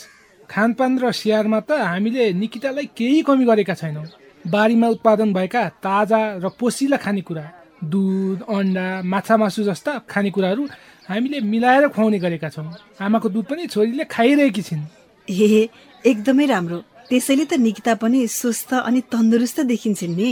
खानपान 0.50 0.92
र 1.00 1.12
स्याहारमा 1.12 1.60
त 1.60 1.72
हामीले 1.72 2.34
निकितालाई 2.34 2.86
केही 2.98 3.22
कमी 3.22 3.46
गरेका 3.46 3.74
छैनौँ। 3.74 4.27
बारीमा 4.48 4.88
उत्पादन 4.88 5.34
भएका 5.34 5.64
ताजा 5.84 6.20
र 6.44 6.46
पोसिला 6.60 6.98
खानेकुरा 6.98 7.46
दुध 7.84 8.40
अन्डा 8.50 8.86
माछा 9.04 9.36
मासु 9.38 9.64
जस्ता 9.64 9.92
खानेकुराहरू 10.10 10.64
हामीले 11.10 11.40
मिलाएर 11.42 11.88
खुवाउने 11.94 12.20
गरेका 12.20 12.50
छौँ। 12.50 12.68
आमाको 13.02 13.30
दुध 13.30 13.46
पनि 13.46 13.68
छोरीले 13.68 14.04
खाइरहेकी 14.06 14.62
छिन्। 14.62 14.84
ए 15.28 15.70
एकदमै 16.06 16.46
राम्रो। 16.46 16.78
त्यसैले 17.10 17.46
त 17.46 17.54
निकिता 17.60 17.94
पनि 18.02 18.20
स्वस्थ 18.28 18.74
अनि 18.88 19.02
तन्दुरुस्त 19.12 19.60
देखिन्छन् 19.72 20.16
नि। 20.16 20.30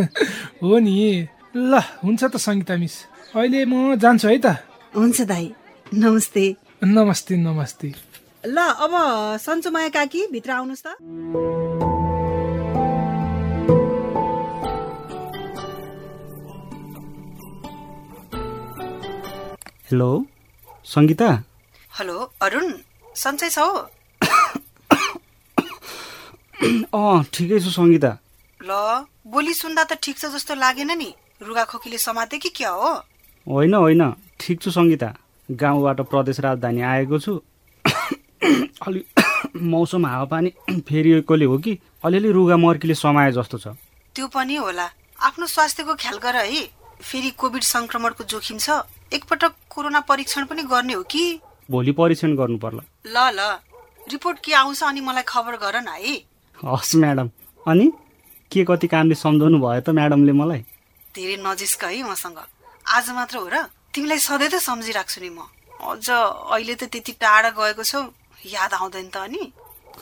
हो 0.62 0.78
नि। 0.78 0.96
ल 1.54 1.72
हुन्छ 2.02 2.22
त 2.24 2.36
सङ्गीता 2.36 2.74
मिस। 2.76 2.94
अहिले 3.36 3.64
म 3.64 3.94
जान्छु 3.96 4.28
है 4.28 4.38
त। 4.38 4.46
हुन्छ 4.96 5.20
दाई। 5.22 5.46
नमस्ते। 5.94 6.44
नमस्ते 6.84 7.36
नमस्ते। 7.36 7.88
ल 8.46 8.56
अब 8.56 8.92
सन्चो 9.38 9.70
माया 9.70 9.88
काकी 9.88 10.26
भित्र 10.32 10.50
आउनुहोस् 10.50 10.84
त। 10.86 11.97
हेलो 19.88 20.26
सङ्गीता? 20.84 21.42
हेलो 21.92 22.32
अरुण 22.42 22.72
सन्चै 23.16 23.48
छ 23.50 23.58
अँ 26.94 27.24
ठिकै 27.32 27.60
छु 27.60 27.70
सङ्गीता। 27.70 28.18
ल 28.60 28.70
बोली 29.26 29.54
सुन्दा 29.54 29.84
त 29.84 29.92
ठिक 30.02 30.18
छ 30.18 30.24
जस्तो 30.34 30.54
लागेन 30.54 30.90
नि। 30.98 31.14
रुगा 31.42 31.64
खोकीले 31.64 31.98
समाते 31.98 32.38
कि 32.38 32.48
क्या 32.48 32.70
हो? 32.70 32.94
होइन 33.46 33.74
होइन 33.74 34.12
ठिक 34.40 34.62
छु 34.62 34.70
सङ्गीता। 34.70 35.14
गाउँबाट 35.48 36.00
प्रदेश 36.12 36.40
राजधानी 36.40 36.80
आएको 36.92 37.18
छु। 37.18 37.40
अलि 38.86 39.04
मौसम 39.72 40.06
हावापानी 40.06 40.52
फेरिएकोले 40.88 41.44
हो 41.44 41.58
कि? 41.58 41.78
अलिअलि 42.04 42.30
रुगा 42.32 42.56
मर्कीले 42.56 42.94
समाए 42.94 43.32
जस्तो 43.32 43.58
छ। 43.58 43.68
त्यो 44.14 44.26
पनि 44.28 44.56
होला। 44.56 44.90
आफ्नो 45.20 45.46
स्वास्थ्यको 45.46 45.94
ख्याल 45.94 46.18
गर 46.18 46.36
है। 46.36 46.77
फेरि 47.02 47.30
कोभिड 47.30 47.62
संक्रमणको 47.62 48.24
जोखिम 48.24 48.58
छ 48.58 48.70
एकपटक 49.12 49.52
कोरोना 49.70 50.00
परीक्षण 50.00 50.44
पनि 50.44 50.62
गर्ने 50.62 50.92
हो 50.92 51.02
कि? 51.02 51.40
भोलि 51.70 51.92
परीक्षण 51.92 52.36
गर्नु 52.36 52.58
पर्ला। 52.58 52.82
ल 53.06 53.38
ल। 53.38 53.58
रिपोर्ट 54.12 54.38
के 54.44 54.52
आउँछ 54.54 54.82
अनि 54.82 55.00
मलाई 55.00 55.22
खबर 55.28 55.56
गर 55.56 55.80
न 55.80 55.88
है। 55.88 56.14
हस् 56.64 56.96
म्याडम। 56.96 57.30
अनि? 57.66 57.92
के 58.52 58.64
कति 58.64 58.86
कामले 58.86 59.14
सम्झाउनु 59.14 59.58
भयो 59.58 59.80
त 59.80 59.90
म्याडमले 59.90 60.32
मलाई? 60.32 60.64
धेरै 61.14 61.36
नजिक 61.46 61.84
है 61.84 62.02
मसँग। 62.02 62.38
आज 62.86 63.10
मात्र 63.10 63.36
हो 63.36 63.48
र 63.48 63.56
तिमीलाई 63.94 64.18
सधैँ 64.18 64.48
त 64.48 64.54
सम्झिराख्छु 64.58 65.20
नि 65.20 65.28
म। 65.28 65.46
अझ 65.80 66.10
अहिले 66.10 66.74
त 66.74 66.84
त्यति 66.92 67.12
टाढा 67.20 67.50
गएको 67.50 67.82
छौ 67.84 68.00
याद 68.46 68.72
आउँदैन 68.74 69.08
त 69.08 69.16
अनि। 69.16 69.52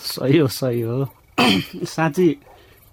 सही 0.01 0.39
हो 0.39 0.49
सही 0.49 0.81
हो। 0.81 1.05
साँच्ची 1.95 2.27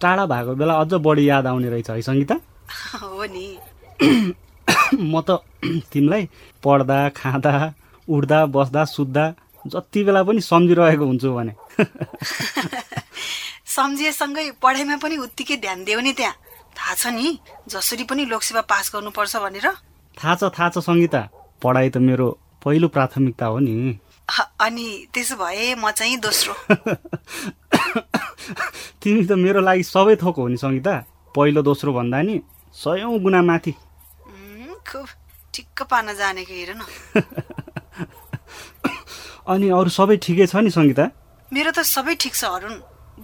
टाढा 0.02 0.26
भएको 0.26 0.56
बेला 0.56 0.74
अझ 0.82 0.94
बढी 0.94 1.30
याद 1.30 1.48
आउने 1.48 1.70
रहेछ 1.70 1.90
है 1.90 2.02
सङ्गीता? 2.02 2.36
हो 3.02 3.24
नि। 3.26 3.73
म 4.94 5.22
त 5.22 5.40
तिमीलाई 5.92 6.30
पढ्दा 6.64 7.10
खाँदा 7.10 7.74
उठ्दा 8.08 8.46
बस्दा 8.46 8.86
सुत्दा 8.86 9.34
जति 9.68 10.04
बेला 10.04 10.24
पनि 10.24 10.42
सम्झिरहेको 10.42 11.06
हुन्छु 11.06 11.34
भने। 11.34 11.54
सम्झिएसँगै 13.76 14.52
पढाइमा 14.62 14.98
पनि 14.98 15.18
उत्तिकै 15.18 15.58
ध्यान 15.58 15.84
देऊ 15.84 16.00
नि 16.00 16.14
त्यहाँ। 16.14 16.36
थाहा 16.78 16.96
छ 16.96 17.08
नि 17.16 17.40
जसरी 17.70 18.04
पनि 18.04 18.26
लोकसेवा 18.26 18.62
पास 18.62 18.92
गर्नुपर्छ 18.94 19.38
भनेर। 19.38 19.70
थाहा 20.18 20.36
छ 20.36 20.44
थाहा 20.58 20.70
छ 20.70 20.78
सङ्गीता 20.84 21.30
पढाइ 21.64 21.90
त 21.90 21.98
मेरो 21.98 22.38
पहिलो 22.64 22.88
प्राथमिकता 22.88 23.46
हो 23.46 23.60
नि। 23.60 24.00
अनि 24.60 25.08
त्यसो 25.14 25.36
भए 25.36 25.76
म 25.76 25.92
चाहिँ 25.92 26.20
दोस्रो। 26.20 26.54
तिमी 29.02 29.26
त 29.26 29.32
मेरो 29.38 29.62
लागि 29.62 29.84
सबै 29.84 30.16
थोक 30.22 30.38
हो 30.38 30.48
नि 30.48 30.58
सङ्गीता। 30.58 31.06
पहिलो 31.36 31.62
दोस्रो 31.64 31.94
भन्दा 31.94 32.22
नि 32.22 32.42
सयौँ 32.76 33.20
गुणा 33.20 33.42
माथि। 33.42 33.74
खुब। 34.88 35.08
ठिक्क 35.54 35.82
पार्न 35.92 36.14
जानेको 36.18 36.54
हेर 36.54 36.72
न। 36.78 36.82
अनि 39.54 39.68
अरू 39.70 39.90
सबै 39.98 40.16
ठिकै 40.26 40.48
छ 40.48 40.56
नि 40.66 40.72
सङ्गीता? 40.74 41.06
मेरो 41.52 41.72
त 41.72 41.80
सबै 41.86 42.16
ठिक 42.24 42.34
छ 42.36 42.44
अरुण। 42.58 42.74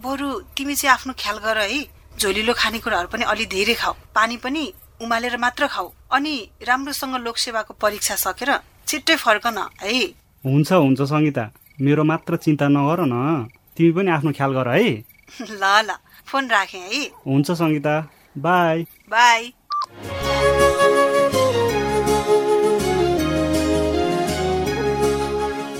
बरु 0.04 0.28
तिमी 0.56 0.76
चाहिँ 0.76 0.94
आफ्नो 0.94 1.14
ख्याल 1.22 1.38
गर 1.46 1.58
है। 1.66 1.80
झोलिलो 2.20 2.54
खानेकुराहरू 2.54 3.08
पनि 3.10 3.24
अलि 3.34 3.46
धेरै 3.56 3.76
खाऊ। 3.82 3.94
पानी 4.16 4.38
पनि 4.44 4.64
उमालेर 5.02 5.38
मात्र 5.38 5.68
खाऊ। 5.74 5.88
अनि 6.12 6.34
राम्रोसँग 6.70 7.16
लोकसेवाको 7.26 7.74
परीक्षा 7.82 8.16
सकेर 8.26 8.52
छिट्टै 8.88 9.16
फर्क 9.16 9.46
न 9.48 9.66
है। 9.82 10.14
हुन्छ 10.44 10.70
हुन्छ 10.74 11.02
सङ्गीता। 11.02 11.44
मेरो 11.82 12.04
मात्र 12.04 12.36
चिन्ता 12.46 12.68
नगर 12.68 13.00
न। 13.08 13.50
तिमी 13.76 13.92
पनि 13.98 14.10
आफ्नो 14.12 14.32
ख्याल 14.38 14.52
गर 14.54 14.68
है। 14.76 14.86
ल 15.62 15.64
ल। 15.88 15.90
फोन 16.30 16.44
राखेँ 16.50 16.82
है। 16.86 17.02
हुन्छ 17.26 17.52
सङ्गीता। 17.52 17.96
बाई 18.38 18.86
बाई 19.12 19.54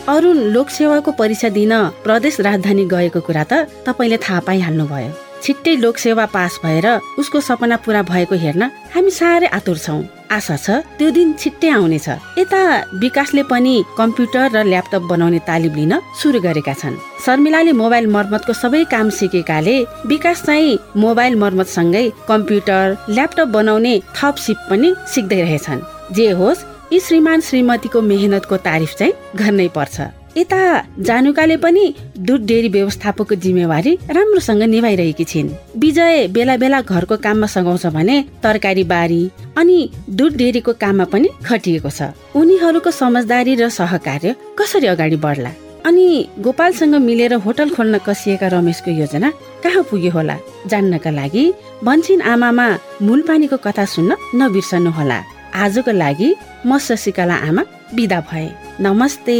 अरुण 0.10 0.38
लोकसेवाको 0.54 1.12
परीक्षा 1.12 1.50
दिन 1.50 1.74
प्रदेश 2.04 2.40
राजधानी 2.42 2.86
गएको 2.86 3.20
कुरा 3.22 3.44
त 3.44 3.54
तपाईँले 3.86 4.18
थाहा 4.18 4.40
पाइहाल्नुभयो। 4.48 5.12
छिट्टै 5.44 5.76
लोकसेवा 5.76 6.26
पास 6.34 6.60
भएर 6.64 6.88
उसको 7.20 7.42
सपना 7.42 7.76
पुरा 7.86 8.02
भएको 8.04 8.36
हेर्न 8.36 8.64
हामी 8.94 9.12
साह्रै 9.12 9.48
आतुर 9.48 9.78
छौँ। 9.78 10.02
आशा 10.32 10.56
छ 10.58 10.70
त्यो 10.98 11.10
दिन 11.12 11.34
छिट्टै 11.42 11.70
आउनेछ। 11.70 12.08
यता 12.38 12.62
विकासले 13.02 13.44
पनि 13.52 13.76
कम्प्युटर 13.98 14.46
र 14.56 14.64
ल्यापटप 14.72 15.02
बनाउने 15.12 15.40
तालिम 15.50 15.74
लिन 15.76 15.94
सुरु 16.22 16.40
गरेका 16.46 16.74
छन्। 16.74 17.02
शर्मिलाले 17.26 17.72
मोबाइल 17.82 18.06
मर्मतको 18.16 18.54
सबै 18.54 18.84
काम 18.94 19.10
सिकेकाले 19.10 19.76
विकास 20.12 20.44
चाहिँ 20.46 20.80
मोबाइल 21.04 21.34
मर्मतसँगै 21.44 22.06
कम्प्युटर 22.30 22.86
ल्यापटप 23.16 23.48
बनाउने 23.58 23.94
थप 24.18 24.36
सिप 24.46 24.60
पनि 24.70 24.94
सिक्दै 25.14 25.42
रहेछन्। 25.42 25.86
जे 26.14 26.30
होस् 26.40 26.66
यी 26.94 27.00
श्रीमान 27.00 27.40
श्रीमतीको 27.48 28.00
मेहनतको 28.02 28.56
तारिफ 28.68 28.92
चाहिँ 29.00 29.18
गर्नै 29.40 29.68
पर्छ। 29.78 30.19
यता 30.38 30.60
जानुकाले 31.00 31.58
पनि 31.58 31.94
दुध 32.18 32.42
डेरी 32.46 32.70
व्यवस्थापकको 32.70 33.36
जिम्मेवारी 33.36 33.94
राम्रोसँग 34.10 34.64
निभाइरहेकी 34.64 35.24
छिन्। 35.24 35.50
विजय 35.78 36.28
बेला 36.28 36.56
बेला 36.58 36.82
घरको 36.82 37.18
काममा 37.18 37.48
सघाउँछ 37.48 37.86
भने 37.96 38.22
तरकारी 38.44 38.84
बारी 38.84 39.22
अनि 39.58 39.78
दुध 40.10 40.36
डेरीको 40.38 40.74
काममा 40.74 41.06
पनि 41.06 41.30
खटिएको 41.46 41.90
छ। 41.90 42.14
उनीहरूको 42.36 42.92
समझदारी 42.92 43.56
र 43.56 43.70
सहकार्य 43.70 44.36
कसरी 44.60 44.88
अगाडि 44.88 45.16
बढ्ला? 45.18 45.52
अनि 45.86 46.08
गोपालसँग 46.40 46.96
मिलेर 47.00 47.34
होटल 47.44 47.70
खोल्न 47.76 47.98
कसिएका 48.06 48.48
रमेशको 48.48 48.92
योजना 48.92 49.30
कहाँ 49.64 49.84
पुग्यो 49.90 50.12
होला? 50.12 50.38
जान्नका 50.68 51.12
लागि 51.12 51.44
भन्छिन 51.84 52.22
आमामा 52.22 52.68
मूल 53.02 53.22
पानीको 53.28 53.58
कथा 53.58 53.86
सुन्न 53.86 54.16
नबिर्सनु 54.36 54.92
होला 54.92 55.20
आजको 55.56 55.92
लागि 55.92 56.30
म 56.66 56.78
शशिकला 56.78 57.36
आमा 57.48 57.64
बिदा 57.96 58.20
भए। 58.30 58.48
नमस्ते। 58.82 59.38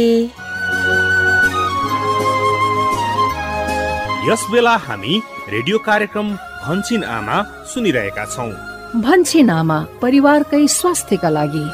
यस 4.28 4.42
बेला 4.52 4.76
हामी 4.86 5.14
रेडियो 5.48 5.78
कार्यक्रम 5.78 6.26
भन्छिन 6.64 7.04
आमा 7.04 7.36
सुनिरहेका 7.72 8.24
छौँ। 8.24 8.50
भन्छिन 9.02 9.50
आमा 9.50 9.78
परिवारकै 10.02 10.66
स्वास्थ्यका 10.68 11.30
लागि। 11.30 11.64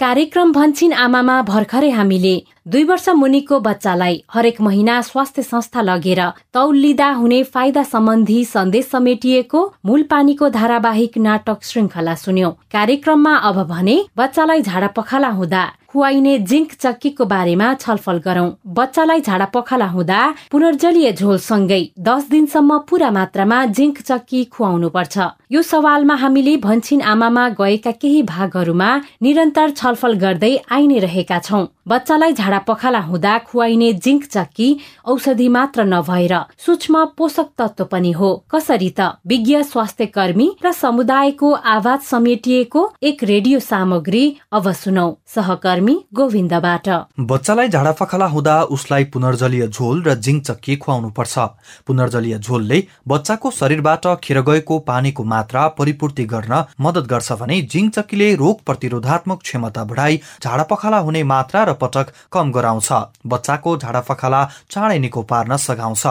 कार्यक्रम 0.00 0.52
भन्छिन 0.52 0.92
आमामा 0.92 1.36
भर्खरै 1.42 1.90
हामीले 1.90 2.34
दुई 2.66 2.84
वर्ष 2.84 3.08
मुनिको 3.08 3.58
बच्चालाई 3.60 4.16
हरेक 4.34 4.60
महिना 4.60 5.00
स्वास्थ्य 5.00 5.42
संस्था 5.42 5.80
लगेर 5.80 6.20
तौल 6.54 6.76
लिँदा 6.76 7.10
हुने 7.10 7.42
फाइदा 7.46 7.82
सम्बन्धी 7.82 8.44
सन्देश 8.44 8.86
समेटिएको 8.86 9.60
मूल 9.86 10.02
पानीको 10.10 10.48
धारावाहिक 10.50 11.18
नाटक 11.18 11.62
श्रृङ्खला 11.62 12.14
सुन्यौ। 12.24 12.50
कार्यक्रममा 12.72 13.34
अब 13.48 13.62
भने 13.68 13.96
बच्चालाई 14.16 14.62
झाडा 14.62 14.86
पखाला 14.96 15.28
हुँदा 15.38 15.64
खुवाइने 15.96 16.32
जिङ्क 16.44 16.72
चक्कीको 16.76 17.24
बारेमा 17.24 17.68
छलफल 17.80 18.18
गरौं। 18.24 18.48
बच्चालाई 18.78 19.20
झाडा 19.20 19.44
पखाला 19.54 19.86
हुँदा 19.88 20.20
पुनर्जलीय 20.52 21.12
झोलसँगै 21.12 21.80
दस 22.08 22.28
दिनसम्म 22.30 22.78
पूरा 22.88 23.10
मात्रामा 23.10 23.64
जिङ्क 23.78 24.02
चक्की 24.02 24.44
खुवाउनु 24.52 24.88
पर्छ। 24.96 25.16
यो 25.52 25.62
सवालमा 25.62 26.14
हामीले 26.14 26.56
भन्छिन 26.66 27.00
आमामा 27.12 27.48
गएका 27.60 27.92
केही 28.02 28.22
भागहरूमा 28.28 28.90
निरन्तर 29.24 29.70
छलफल 29.72 30.12
गर्दै 30.20 30.52
आइ 30.68 30.86
नै 30.86 30.98
रहेका 31.06 31.38
छौं। 31.48 31.64
बच्चालाई 31.88 32.32
झाडा 32.32 32.58
पखाला 32.68 33.00
हुँदा 33.00 33.32
खुवाइने 33.48 33.92
जिङ्क 34.04 34.24
चक्की 34.26 34.68
औषधि 35.06 35.48
मात्र 35.56 35.84
नभएर 35.86 36.34
सूक्ष्म 36.66 37.04
पोषक 37.16 37.48
तत्व 37.58 37.84
पनि 37.92 38.12
हो। 38.12 38.30
कसरी 38.52 38.90
त? 38.90 39.00
विज्ञ 39.26 39.62
स्वास्थ्य 39.62 40.06
कर्मी 40.16 40.48
र 40.64 40.72
समुदायको 40.74 41.52
आवाज 41.74 42.00
समेटिएको 42.04 42.82
एक 43.02 43.22
रेडियो 43.24 43.58
सामग्री 43.62 44.24
अब 44.52 44.70
सुनौ। 44.82 45.08
सहकर्मी 45.34 45.85
गोविन्दबाट। 46.14 46.88
बच्चालाई 47.20 47.68
झाडा 47.68 47.92
पखाला 47.92 48.26
हुँदा 48.26 48.62
उसलाई 48.62 49.04
पुनर्जलीय 49.04 49.66
झोल 49.68 50.02
र 50.02 50.14
जिङ्क 50.14 50.42
चक्की 50.44 50.76
खुवाउनु 50.76 51.10
पर्छ 51.10 51.38
पुनर्जलीय 51.86 52.38
झोलले 52.38 52.82
बच्चाको 53.08 53.50
शरीरबाट 53.50 54.06
खेर 54.22 54.40
गएको 54.40 54.78
पानीको 54.78 55.24
मात्रा 55.24 55.66
परिपूर्ति 55.68 56.24
गर्न 56.24 56.64
मद्दत 56.80 57.06
गर्छ 57.06 57.32
भने 57.32 57.60
जिङ्क 57.62 57.94
चक्कीले 57.94 58.34
रोग 58.34 58.64
प्रतिरोधात्मक 58.64 59.42
क्षमता 59.42 59.84
बढाई 59.84 60.20
झाडा 60.42 60.62
पखाला 60.62 60.98
हुने 60.98 61.22
मात्रा 61.22 61.64
र 61.64 61.72
पटक 61.72 62.12
कम 62.32 62.52
गराउँछ। 62.52 62.92
बच्चाको 63.26 63.76
झाडापखाला 63.76 64.44
चाँडै 64.70 64.98
निको 64.98 65.22
पार्न 65.22 65.56
सघाउँछ 65.56 66.06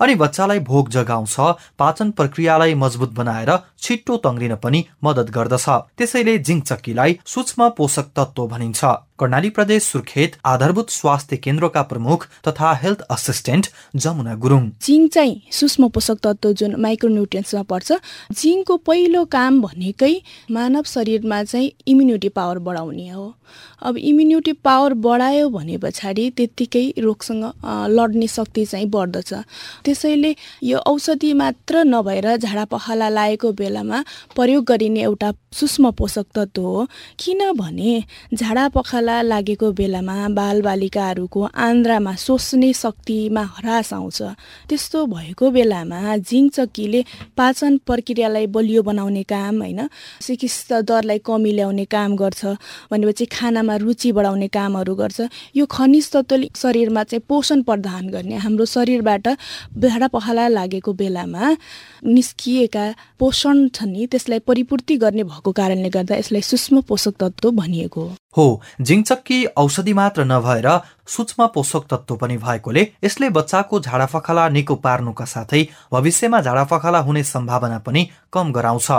अनि 0.00 0.14
बच्चालाई 0.14 0.58
भोग 0.60 0.90
जगाउँछ 0.90 1.36
पाचन 1.78 2.10
प्रक्रियालाई 2.10 2.74
मजबुत 2.74 3.12
बनाएर 3.14 3.56
छिट्टो 3.78 4.16
तङ्ग्रिन 4.16 4.54
पनि 4.56 4.84
मद्दत 5.04 5.30
गर्दछ। 5.30 5.68
त्यसैले 5.98 6.38
जिङ्क 6.38 6.64
चक्कीलाई 6.64 7.18
सूक्ष्म 7.26 7.68
पोषक 7.76 8.06
तत्व 8.16 8.46
भनिन्छ। 8.46 8.84
कर्णाली 9.18 9.48
प्रदेश 9.48 9.82
सुर्खेत 9.82 10.32
आधारभूत 10.44 10.90
स्वास्थ्य 10.90 11.36
केन्द्रका 11.36 11.82
प्रमुख 11.82 12.26
तथा 12.48 12.72
health 12.72 13.00
assistant 13.10 13.66
Jamuna 13.96 14.34
Gurung. 14.34 14.68
Zinc 14.82 15.12
चाहिँ 15.12 15.40
सूक्ष्म 15.52 15.88
पोषक 15.88 16.18
तत्व 16.22 16.52
जुन 16.52 16.74
माइक्रोन्युट्रियन्समा 16.80 17.62
पर्छ 17.62 17.92
जिङ्कको 18.32 18.76
पहिलो 18.76 19.24
काम 19.24 19.60
भनेकै 19.62 20.14
मानव 20.50 20.82
शरीरमा 20.82 21.42
चाहिँ 21.44 21.72
इम्युनिटी 21.86 22.28
पावर 22.28 22.58
बढाउने 22.58 23.08
हो। 23.08 23.34
अब 23.82 23.96
इम्युनिटी 23.98 24.52
पावर 24.64 24.92
बढायो 25.04 25.48
भने 25.48 25.76
पछाडि 25.78 26.28
त्यत्तिकै 26.36 26.84
रोगसँग 26.98 27.44
लड्ने 27.90 28.26
शक्ति 28.26 28.64
चाहिँ 28.64 28.86
बढ्दछ। 28.90 29.32
त्यसैले 29.84 30.34
यो 30.62 30.78
औषधि 30.86 31.32
मात्र 31.32 31.84
नभएर 31.84 32.36
झाडा 32.36 32.64
पखाला 32.64 33.08
लागेको 33.08 33.52
बेलामा 33.52 34.02
प्रयोग 34.36 34.64
गरिने 34.64 35.02
एउटा 35.02 35.30
सूक्ष्म 35.52 35.90
पोषक 35.98 36.26
तत्व 36.34 36.62
हो। 36.62 36.86
किनभने 37.18 37.92
झाडा 38.34 38.66
पखाला 38.68 39.20
लागेको 39.22 39.70
बेलामा 39.72 40.16
बालबालिकाहरूको 40.36 41.42
आन्द्रामा 41.44 42.14
सोच्ने 42.16 42.72
शक्तिमा 42.74 43.42
ह्रास 43.56 43.92
आउँछ। 43.92 44.22
त्यस्तो 44.68 45.06
भएको 45.06 45.50
बेलामा 45.50 46.16
जिङ 46.18 46.48
चक्कीले 46.48 47.04
पाचन 47.36 47.76
प्रक्रियालाई 47.86 48.46
बलियो 48.46 48.82
बनाउने 48.82 49.22
काम 49.28 49.60
होइन 49.62 49.80
चिकित्सा 50.22 50.80
दरलाई 50.80 51.18
कमी 51.24 51.52
ल्याउने 51.52 51.84
काम 51.84 52.16
गर्छ। 52.16 52.44
भनेपछि 52.90 53.24
खानामा 53.66 53.76
रुचि 53.82 54.12
बढाउने 54.12 54.48
कामहरू 54.48 54.94
गर्छ। 54.94 55.20
यो 55.56 55.66
खनिज 55.66 56.10
तत्त्वले 56.12 56.48
शरीरमा 56.54 57.02
चाहिँ 57.02 57.22
पोषण 57.28 57.62
प्रदान 57.62 58.08
गर्ने 58.10 58.36
हाम्रो 58.38 58.64
शरीरबाट 58.64 59.26
भाडा 59.76 60.06
पखाला 60.06 60.48
लागेको 60.48 60.92
बेलामा 60.92 61.42
निस्किएका 62.06 62.84
पोषण 63.18 63.68
छ 63.68 63.82
नि 63.84 64.06
त्यसलाई 64.06 64.38
परिपूर्ति 64.46 64.96
गर्ने 64.96 65.22
भएको 65.24 65.52
कारणले 65.52 65.90
गर्दा 65.90 66.14
यसलाई 66.16 66.42
सूक्ष्म 66.42 66.80
पोषक 66.86 67.14
तत्त्व 67.20 67.50
भनिएको 67.50 68.00
हो। 68.00 68.14
हो 68.36 68.46
जिङचक्की 68.80 69.44
औषधि 69.56 69.92
मात्र 69.92 70.24
नभएर 70.24 70.68
सूक्ष्म 71.06 71.46
पोषक 71.46 71.86
तत्व 71.90 72.16
पनि 72.16 72.36
भएकोले 72.36 72.86
यसले 73.04 73.28
बच्चाको 73.30 73.80
झाडाफखाला 73.80 74.48
निको 74.48 74.74
पार्नुका 74.76 75.24
साथै 75.24 75.62
भविष्यमा 75.92 76.40
झाडाफखाला 76.40 76.98
हुने 76.98 77.22
सम्भावना 77.24 77.78
पनि 77.78 78.08
कम 78.32 78.52
गराउँछ। 78.52 78.90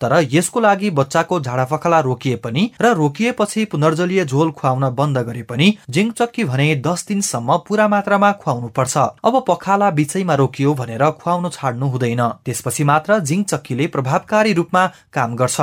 तर 0.00 0.12
यसको 0.32 0.60
लागि 0.60 0.90
बच्चाको 0.90 1.40
झाडाफखाला 1.40 2.00
रोकिए 2.00 2.36
पनि 2.36 2.70
र 2.80 2.92
रोकिएपछि 2.94 3.64
पुनर्जलीय 3.64 4.24
झोल 4.24 4.50
खुवाउन 4.50 4.88
बन्द 4.94 5.18
गरे 5.18 5.42
पनि 5.42 5.72
जिङचक्की 5.90 6.44
भने 6.44 6.74
दस 6.86 7.04
दिनसम्म 7.08 7.56
पूरा 7.68 7.88
मात्रामा 7.88 8.32
खुवाउनु 8.32 8.68
पर्छ। 8.68 8.96
अब 9.24 9.44
पखाला 9.48 9.90
बिचैमा 9.90 10.34
रोकियो 10.34 10.74
भनेर 10.74 11.10
खुवाउनु 11.12 11.48
छाड्नु 11.48 11.86
हुँदैन। 11.86 12.22
त्यसपछि 12.44 12.84
मात्र 12.84 13.18
जिङचक्कीले 13.20 13.86
प्रभावकारी 13.86 14.52
रूपमा 14.52 14.86
काम 15.12 15.36
गर्छ। 15.36 15.60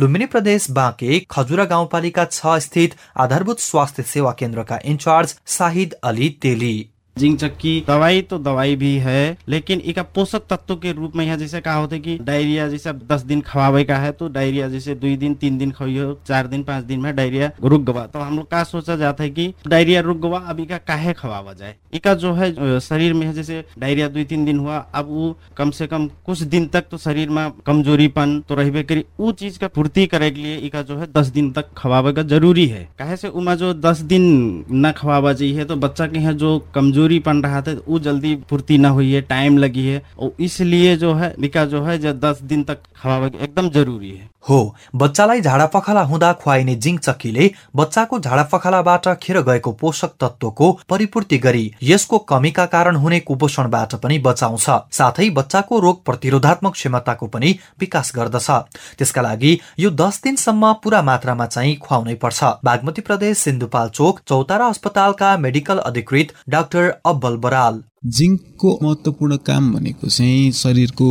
लुम्बिनी 0.00 0.26
प्रदेश 0.26 0.70
बाँके 0.70 1.18
खजुरा 1.30 1.64
गाउँपालिका 1.64 2.24
छ 2.26 2.58
स्थित 2.58 2.94
आधारभूत 3.16 3.60
स्वास्थ्य 3.60 4.02
सेवा 4.04 4.32
केन्द्रका 4.32 4.78
इन्चार्ज 4.84 5.34
शाहिद 5.46 5.94
अली 6.04 6.28
तेली 6.42 6.74
जिंक 7.16 7.38
चक्की। 7.40 7.72
दवाई 7.88 8.20
तो 8.22 8.38
दवाई 8.40 8.76
भी 8.76 8.94
है, 8.98 9.36
लेकिन 9.48 9.80
एक 9.80 9.98
पोषक 10.14 10.42
तत्व 10.50 10.74
के 10.76 10.92
रूप 10.92 11.16
में 11.16 11.24
यहाँ 11.24 11.36
जैसे 11.38 11.60
कहा 11.60 11.74
होता 11.74 11.94
है 11.94 12.00
कि 12.02 12.16
डायरिया 12.22 12.66
जैसे 12.68 12.92
दस 13.10 13.22
दिन 13.22 13.40
खवावे 13.42 13.82
का 13.84 13.96
है 13.96 14.10
तो 14.12 14.28
डायरिया 14.28 14.68
जैसे 14.68 14.94
दो 14.94 15.14
दिन, 15.16 15.34
तीन 15.34 15.58
दिन 15.58 15.70
खवाइयो, 15.70 16.12
चार 16.26 16.46
दिन, 16.46 16.62
पाँच 16.62 16.84
दिन 16.84 17.00
में 17.00 17.14
डायरिया 17.16 17.50
रुक 17.64 17.82
गवा। 17.82 18.06
तो 18.06 18.18
हम 18.18 18.36
लोग 18.36 18.50
का 18.50 18.62
सोचा 18.64 18.96
जाता 18.96 19.24
है 19.24 19.30
कि 19.30 19.52
डायरिया 19.66 20.00
रुक 20.00 20.18
गवा, 20.20 20.38
अब 20.38 20.64
का 20.64 20.78
काहे 20.78 21.12
खवावा 21.12 21.52
जाए? 21.52 21.74
इका 21.94 22.14
जो 22.14 22.32
है 22.34 22.80
शरीर 22.80 23.14
में 23.14 23.32
जैसे 23.32 23.64
डायरिया 23.78 24.08
दो 24.08 24.24
तीन 24.24 24.44
दिन 24.44 24.58
हुआ, 24.58 24.76
अब 24.94 25.08
वो 25.08 25.36
कम 25.56 25.70
से 25.70 25.86
कम 25.86 26.08
कुछ 26.26 26.42
दिन 26.44 26.66
तक 26.66 26.84
तो 26.90 26.98
शरीर 26.98 27.30
में 27.30 27.50
कमजोरीपन 27.66 28.38
तो 28.48 28.54
रहे 28.54 28.82
करी। 28.82 29.04
वो 29.20 29.32
चीज़ 29.34 29.58
का 29.58 29.68
पूर्ति 29.68 30.06
करे 30.06 30.30
के 30.30 30.42
लिए 30.42 30.56
इका 30.58 30.82
जो 30.82 30.96
है 30.96 31.06
दस 31.12 31.26
दिन 31.28 31.50
तक 31.52 31.70
खवावे 31.76 32.12
का 32.12 32.22
ज़रूरी 32.24 32.66
है। 32.66 32.88
कहे 32.98 33.16
से 33.16 33.28
उमा 33.30 33.54
जो 33.54 33.72
दस 33.76 34.00
दिन 34.02 34.24
न 34.72 34.92
खवावा 34.92 35.32
चाहिए 35.32 35.64
तो 35.64 35.76
बच्चा 35.78 36.06
के 36.06 36.18
यहाँ 36.18 36.32
जो 36.34 36.58
कमज़ोरी 36.74 37.02
कमजोरीपन 37.04 37.42
रहा 37.42 37.60
था 37.62 37.72
वो 37.88 37.98
जल्दी 37.98 38.34
पूर्ति 38.50 38.78
ना 38.78 38.88
हुई 38.88 39.12
है 39.12 39.20
टाइम 39.22 39.58
लगी 39.58 39.86
है 39.86 40.02
और 40.18 40.36
इसलिए 40.40 40.96
जो 40.96 41.14
है 41.14 41.34
निका 41.40 41.64
जो 41.64 41.82
है 41.82 41.98
जो 41.98 42.12
दस 42.14 42.40
दिन 42.42 42.62
तक 42.64 42.78
खवा 42.96 43.26
एकदम 43.26 43.68
जरुरी 43.70 44.10
है। 44.10 44.28
हो 44.48 44.74
बच्चालाई 44.94 45.40
झाडा 45.40 45.66
पखाला 45.66 46.00
हुँदा 46.02 46.32
खुवाइने 46.32 46.74
जिङ 46.76 46.96
चक्कीले 46.98 47.50
बच्चाको 47.76 48.18
झाडा 48.20 48.42
पखालाबाट 48.52 49.08
खेर 49.22 49.40
गएको 49.42 49.72
पोषक 49.72 50.10
तत्वको 50.20 50.70
परिपूर्ति 50.88 51.38
गरी 51.38 51.70
यसको 51.82 52.18
कमीका 52.28 52.66
कारण 52.66 52.96
हुने 52.96 53.20
कुपोषणबाट 53.20 53.94
पनि 53.94 54.18
बचाउँछ। 54.18 54.66
साथै 54.92 55.28
बच्चाको 55.30 55.78
रोग 55.80 56.04
प्रतिरोधात्मक 56.04 56.72
क्षमताको 56.72 57.26
पनि 57.26 57.54
विकास 57.80 58.12
गर्दछ। 58.16 58.50
त्यसका 58.98 59.22
लागि 59.22 59.58
यो 59.78 59.90
दस 59.92 60.20
दिनसम्म 60.24 60.72
पूरा 60.84 61.02
मात्रामा 61.02 61.46
चाहिँ 61.46 61.76
खुवाउनै 61.78 62.14
पर्छ। 62.16 62.44
बागमती 62.64 63.02
प्रदेश 63.02 63.38
सिन्धुपाल्चोक 63.38 64.20
चौतारा 64.28 64.66
अस्पतालका 64.66 65.36
मेडिकल 65.38 65.78
अधिकृत 65.84 66.34
डाक्टर 66.48 66.93
अब्बल 67.06 67.36
बराल। 67.36 67.82
जिङ्कको 68.06 68.78
महत्त्वपूर्ण 68.82 69.36
काम 69.46 69.72
भनेको 69.74 70.08
चाहिँ 70.08 70.52
शरीरको 70.52 71.08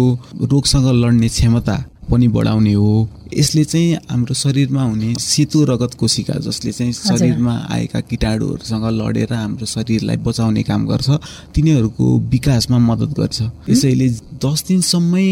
रोगसँग 0.51 0.87
लड्ने 1.03 1.29
क्षमता 1.29 1.77
पनि 2.11 2.27
बढाउने 2.27 2.73
हो। 2.73 3.09
यसले 3.33 3.63
चाहिँ 3.63 3.95
हाम्रो 4.11 4.33
शरीरमा 4.33 4.83
हुने 4.83 5.13
सेतो 5.19 5.63
रगत 5.65 5.93
कोशिका 5.99 6.33
जसले 6.45 6.71
चाहिँ 6.71 6.93
शरीरमा 6.93 7.53
आएका 7.71 7.99
किटाणुहरूसँग 8.09 8.85
लडेर 8.99 9.33
हाम्रो 9.33 9.65
शरीरलाई 9.65 10.17
बचाउने 10.17 10.63
काम 10.63 10.85
गर्छ 10.87 11.09
तिनीहरूको 11.55 12.05
विकासमा 12.29 12.77
मद्दत 12.77 13.11
गर्छ। 13.19 13.41
यसैले 13.69 14.09
दस 14.45 14.63
दिनसम्मै 14.67 15.25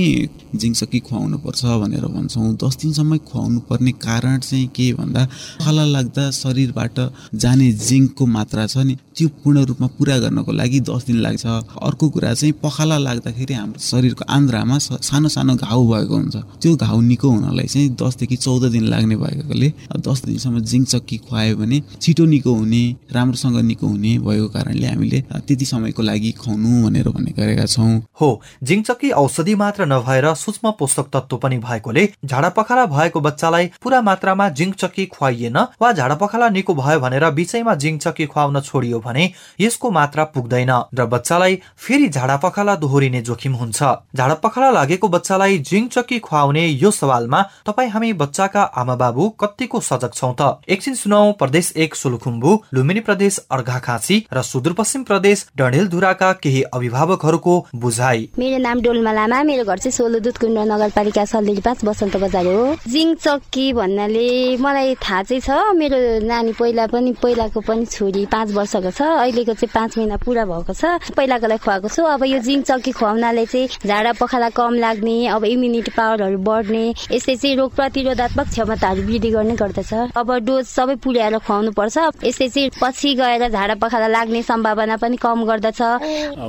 जिङसकी 0.55 0.99
खुवाउनु 0.99 1.37
पर्छ 1.37 1.61
भनेर 1.83 2.05
भन्छौँ। 2.07 2.55
दस 2.57 2.77
दिनसम्मै 2.81 3.17
खुवाउनु 3.29 3.59
पर्ने 3.69 3.91
कारण 4.01 4.39
चाहिँ 4.39 4.67
के 4.75 4.91
भन्दा 4.93 5.25
खला 5.61 5.85
लाग्दा 5.85 6.31
शरीरबाट 6.31 6.97
जाने 7.35 7.71
जिङ्कको 7.71 8.25
मात्रा 8.25 8.65
छ 8.67 8.77
नि। 8.77 8.97
त्यो 9.17 9.27
पूर्ण 9.43 9.63
रूपमा 9.69 9.87
पुरा 9.97 10.17
गर्नको 10.17 10.51
लागि 10.51 10.79
दस 10.89 11.05
दिन 11.07 11.17
लाग्छ। 11.21 11.45
अर्को 11.81 12.09
कुरा 12.09 12.33
चाहिँ 12.33 12.53
पखाला 12.63 12.97
लाग्दाखेरि 12.97 13.53
हाम्रो 13.53 13.79
शरीरको 13.81 14.25
आन्द्रामा 14.29 14.77
सानो 14.79 15.29
सानो 15.29 15.55
घाउ 15.55 15.81
भएको 15.91 16.15
हुन्छ। 16.15 16.35
त्यो 16.61 16.75
घाउ 16.75 16.99
निको 17.01 17.29
हुनलाई 17.29 17.67
चाहिँ 17.67 17.89
दसदेखि 18.01 18.35
चौध 18.37 18.63
दिन 18.71 18.85
लाग्ने 18.87 19.15
भएकोले 19.15 19.69
दस 19.99 20.23
दिनसम्म 20.25 20.59
जिङ 20.71 20.83
चक्की 20.85 21.17
खुवायो 21.19 21.55
भने 21.57 21.81
छिटो 22.01 22.25
निको 22.25 22.53
हुने 22.53 22.83
राम्रोसँग 23.11 23.57
निको 23.61 23.87
हुने 23.87 24.17
भएको 24.19 24.47
कारणले 24.47 24.87
हामीले 24.87 25.21
त्यति 25.31 25.65
समयको 25.65 26.01
लागि 26.01 26.31
खुवाउनु 26.39 26.69
भनेर 26.83 27.09
भन्ने 27.09 27.31
गरेका 27.37 27.65
छौँ। 27.65 27.91
हो 28.21 28.29
जिङचक्की 28.63 29.09
औषधि 29.21 29.55
मात्र 29.55 29.85
नभएर 29.85 30.33
सूक्ष्म 30.35 30.71
पोषक 30.79 31.09
तत्व 31.13 31.37
पनि 31.37 31.57
भएकोले 31.59 32.07
झाडा 32.25 32.49
पखाला 32.57 32.85
भएको 32.87 33.19
बच्चालाई 33.21 33.65
पूरा 33.83 34.01
मात्रामा 34.01 34.49
जिङचक्की 34.51 35.05
खुवाइएन 35.13 35.57
वा 35.81 35.91
झाडा 35.91 36.15
पखाला 36.15 36.49
निको 36.49 36.73
भयो 36.75 36.99
भनेर 36.99 37.29
बिचैमा 37.31 37.75
जिङचक्की 37.75 38.25
खुवाउन 38.25 38.59
छोडियो 38.61 38.99
भने 39.01 39.25
यसको 39.59 39.91
मात्रा 39.91 40.23
पुग्दैन 40.33 40.71
र 40.93 41.05
बच्चालाई 41.05 41.55
फेरि 41.77 42.07
झाडा 42.09 42.35
पखाला 42.43 42.75
दोहोरिने 42.75 43.21
जोखिम 43.21 43.53
हुन्छ। 43.55 43.79
झाडा 44.15 44.33
पखाला 44.43 44.71
लागेको 44.71 45.07
बच्चालाई 45.07 45.57
जिङचक्की 45.61 46.19
खुवाउने 46.19 46.65
यो 46.65 46.91
सवालमा 46.91 47.41
तपाईँ 47.67 47.89
हामी 47.89 48.11
बच्चाका 48.21 48.61
आमा 48.81 48.95
बाबु 48.95 49.29
कतिको 49.41 49.79
सजग 49.81 50.11
छौँ 50.13 50.33
त? 50.39 50.41
एकछिन 50.67 50.95
सुनौ 50.95 51.21
प्रदेश 51.39 51.73
एक 51.77 51.95
सोलुखुम्बु 51.95 52.51
लुम्बिनी 52.73 52.99
प्रदेश 53.01 53.37
अर्घाखाँची 53.51 54.17
र 54.33 54.41
सुदूरपश्चिम 54.43 55.03
प्रदेश 55.03 55.45
डडेलधुराका 55.57 56.31
केही 56.43 56.61
अभिभावकहरूको 56.73 57.53
बुझाइ। 57.75 58.19
मेरो 58.39 58.57
नाम 58.57 58.81
डोलमा 58.81 59.11
लामा 59.11 59.41
मेरो 59.43 59.63
घर 59.63 59.77
चाहिँ 59.79 59.91
सोलो 59.91 60.19
दुधकुण्ड 60.19 60.57
नगरपालिका 60.71 61.25
सल्लेरी 61.25 61.61
पाँच 61.61 61.85
बसन्त 61.85 62.15
बजार 62.23 62.45
हो। 62.45 62.75
जिङ 62.87 63.13
चक्की 63.15 63.65
भन्नाले 63.73 64.27
मलाई 64.57 64.95
थाहा 65.01 65.23
चाहिँ 65.23 65.41
छ 65.41 65.49
मेरो 65.75 65.99
नानी 66.27 66.53
पहिला 66.59 66.85
पनि 66.87 67.11
पहिलाको 67.21 67.59
पनि 67.67 67.85
छोरी 67.85 68.25
पाँच 68.31 68.51
वर्षको 68.51 68.90
छ 68.91 69.01
अहिलेको 69.01 69.53
चाहिँ 69.53 69.71
पाँच 69.73 69.97
महिना 69.97 70.17
पुरा 70.21 70.45
भएको 70.45 70.73
छ। 70.73 70.83
पहिलाकोलाई 71.15 71.57
खुवाएको 71.57 71.87
छु। 71.87 72.01
अब 72.05 72.23
यो 72.25 72.39
जिङ 72.39 72.61
चक्की 72.69 72.91
खुवाउनाले 72.91 73.45
चाहिँ 73.45 73.67
झाडा 73.87 74.11
पखाला 74.19 74.49
कम 74.51 74.73
लाग्ने 74.83 75.15
अब 75.35 75.43
इम्युनिटी 75.45 75.91
पावरहरू 75.97 76.37
बढ्ने 76.37 76.83
यसले 77.11 77.35
चाहिँ 77.35 77.55
रोग 77.57 77.71
प्रतिरोधात्मक 77.75 78.47
क्षमताहरू 78.47 79.01
वृद्धि 79.07 79.29
गर्ने 79.31 79.55
गर्दछ। 79.55 79.93
अब 80.15 80.29
डोज 80.45 80.65
सबै 80.67 80.95
पुर्याएर 81.03 81.37
खुवाउनु 81.45 81.71
पर्छ 81.71 81.97
यसले 82.23 82.47
चाहिँ 82.49 82.69
पछि 82.81 83.09
गएर 83.15 83.47
झाडा 83.49 83.75
पखाला 83.81 84.07
लाग्ने 84.07 84.41
सम्भावना 84.43 84.95
पनि 84.97 85.17
कम 85.17 85.43
गर्दछ। 85.45 85.81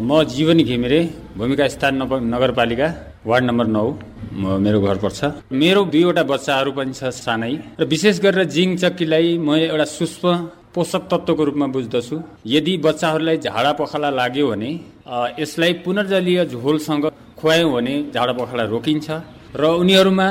म 0.02 0.22
जीवन 0.28 0.58
घिमिरे 0.62 1.00
भूमिका 1.36 1.68
स्थान 1.68 2.02
नगरपालिका 2.34 2.88
वार्ड 3.26 3.44
नम्बर 3.44 3.66
नौ 3.66 3.86
मेरो 4.32 4.80
घर 4.80 4.96
पर्छ। 4.98 5.20
मेरो 5.52 5.84
दुईवटा 5.92 6.22
बच्चाहरू 6.22 6.72
पनि 6.72 6.92
छ 6.92 7.12
सानै। 7.14 7.52
र 7.80 7.84
विशेष 7.84 8.20
गरेर 8.20 8.44
जिङ 8.48 8.76
चक्कीलाई 8.82 9.38
म 9.38 9.54
एउटा 9.56 9.84
सूक्ष्म 9.84 10.26
पोषक 10.74 11.02
तत्त्वको 11.10 11.42
रूपमा 11.44 11.66
बुझ्दछु। 11.74 12.16
यदि 12.54 12.72
बच्चाहरूलाई 12.86 13.36
झाडा 13.46 13.72
पखाला 13.80 14.10
लाग्यो 14.20 14.46
भने 14.50 14.70
यसलाई 15.42 15.72
पुनर्जलीय 15.84 16.40
झोलसँग 16.52 17.04
खुवायौँ 17.38 17.72
भने 17.74 17.94
झाडा 18.14 18.32
पखाला 18.40 18.64
रोकिन्छ 18.72 19.08
र 19.60 19.62
उनीहरूमा 19.82 20.28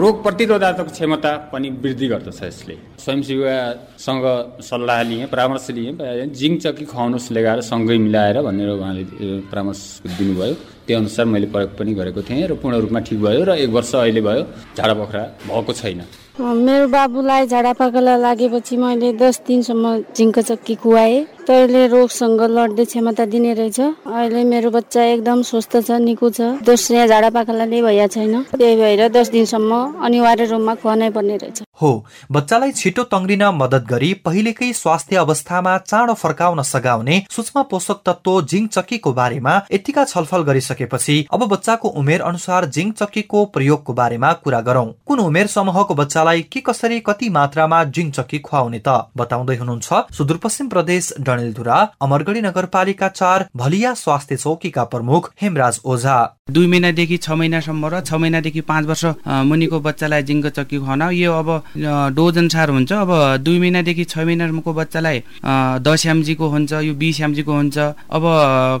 रोग 0.00 0.22
प्रतिरोधात्मक 0.24 0.88
क्षमता 0.96 1.32
पनि 1.52 1.68
वृद्धि 1.82 2.06
गर्दछ 2.08 2.40
यसले। 2.42 2.76
स्वयंसेवासँग 3.04 4.24
सल्लाह 4.68 5.00
लिएँ 5.10 5.26
परामर्श 5.32 5.66
लिएँ 5.76 5.92
जिङ 6.38 6.52
चक्की 6.64 6.84
खुवाउनुहोस् 6.92 7.32
लगाएर 7.36 7.60
सँगै 7.70 7.98
मिलाएर 8.06 8.36
भनेर 8.46 8.70
उहाँले 8.70 9.04
परामर्श 9.50 9.82
दिनुभयो। 10.16 10.54
त्यो 10.86 10.98
अनुसार 10.98 11.26
मैले 11.26 11.46
प्रयोग 11.54 11.70
पनि 11.78 11.94
गरेको 11.94 12.22
थिएँ 12.22 12.46
र 12.48 12.54
पूर्ण 12.60 12.80
रूपमा 12.84 13.00
ठिक 13.08 13.18
भयो 13.22 13.44
र 13.44 13.50
एक 13.64 13.70
वर्ष 13.70 13.94
अहिले 13.94 14.20
भयो 14.20 14.42
झाडा 14.76 14.94
पखरा 14.94 15.24
भएको 15.48 15.72
छैन। 15.72 16.02
मेरो 16.34 16.86
बाबुलाई 16.90 17.46
झाडा 17.46 17.72
पखाला 17.78 18.16
लागेपछि 18.18 18.76
मैले 18.76 19.12
दस 19.14 19.40
दिनसम्म 19.46 19.84
झिङ्को 20.18 20.42
चक्की 20.42 20.74
खुवाएँ। 20.82 21.46
तैँले 21.46 21.86
रोगसँग 21.94 22.40
लड्ने 22.50 22.84
क्षमता 22.84 23.24
दिने 23.30 23.52
रहेछ। 23.54 23.80
अहिले 23.80 24.42
मेरो 24.42 24.70
बच्चा 24.74 25.02
एकदम 25.14 25.42
स्वस्थ 25.46 25.76
छ 25.86 25.90
निको 26.02 26.30
छ। 26.34 26.40
दोस्रो 26.66 27.06
झाडा 27.06 27.30
पाखालाले 27.30 27.82
भइया 27.82 28.06
छैन। 28.10 28.34
त्यही 28.58 28.76
भएर 28.76 29.08
दस 29.14 29.30
दिनसम्म 29.30 30.02
अनिवार्य 30.02 30.44
रूपमा 30.50 30.74
खुवानै 30.74 31.10
पर्ने 31.14 31.36
रहेछ। 31.38 31.62
हो 31.80 31.90
बच्चालाई 32.32 32.72
छिटो 32.72 33.02
तङ्ग्रिन 33.14 33.44
मद्दत 33.54 33.84
गरी 33.86 34.10
पहिलेकै 34.26 34.72
स्वास्थ्य 34.72 35.16
अवस्थामा 35.16 35.76
चाँडो 35.86 36.14
फर्काउन 36.14 36.62
सघाउने 36.64 37.16
सूक्ष्म 37.30 37.62
पोषक 37.70 38.02
तत्व 38.06 38.40
जिङ 38.50 38.66
चक्कीको 38.74 39.12
बारेमा 39.12 39.54
यतिका 39.72 40.04
छलफल 40.04 40.42
गरिसकेपछि 40.74 41.26
अब 41.32 41.44
बच्चाको 41.48 41.88
उमेर 41.90 42.20
अनुसार 42.22 42.64
जिङ 42.66 42.90
चक्कीको 42.92 43.44
प्रयोगको 43.54 43.92
बारेमा 43.94 44.32
कुरा 44.44 44.60
गरौं। 44.60 44.86
कुन 45.06 45.18
उमेर 45.20 45.46
समूहको 45.46 45.94
बच्चालाई 45.94 46.42
के 46.52 46.60
कसरी 46.60 47.00
कति 47.00 47.28
मात्रामा 47.30 47.82
जिङ 47.86 48.10
चक्की 48.10 48.38
खुवाउने 48.40 48.80
त 48.86 49.06
बताउँदै 49.16 49.56
हुनुहुन्छ 49.56 50.16
सुदूरपश्चिम 50.16 50.68
प्रदेश 50.68 51.12
डणेलधुरा 51.20 51.78
अमरगढी 52.02 52.40
नगरपालिका 52.42 53.08
चार 53.10 53.48
भलिया 53.56 53.94
स्वास्थ्य 53.94 54.36
चौकीका 54.36 54.84
प्रमुख 54.84 55.30
हेमराज 55.42 55.80
ओझा। 55.84 56.18
दुई 56.50 56.66
महिनादेखि 56.66 57.16
छ 57.16 57.30
महिनासम्म 57.32 57.88
र 57.88 58.00
छ 58.00 58.14
महिनादेखि 58.14 58.60
पाँच 58.68 58.84
वर्ष 58.86 59.04
मुनिको 59.48 59.80
बच्चालाई 59.80 60.22
जिङ्को 60.22 60.48
चक्की 60.50 60.78
खुवाउन। 60.78 61.02
यो 61.14 61.32
अब 61.32 61.48
डोज 62.14 62.38
अनुसार 62.38 62.70
हुन्छ। 62.70 62.92
अब 62.94 63.10
दुई 63.40 63.58
महिनादेखि 63.60 64.04
छ 64.04 64.18
महिनासम्मको 64.18 64.72
बच्चालाई 64.74 65.22
दस 65.80 66.06
एमजीको 66.06 66.48
हुन्छ 66.48 66.72
यो 66.84 66.94
बिस 66.94 67.20
एमजीको 67.20 67.52
हुन्छ। 67.52 67.78
अब 67.78 68.24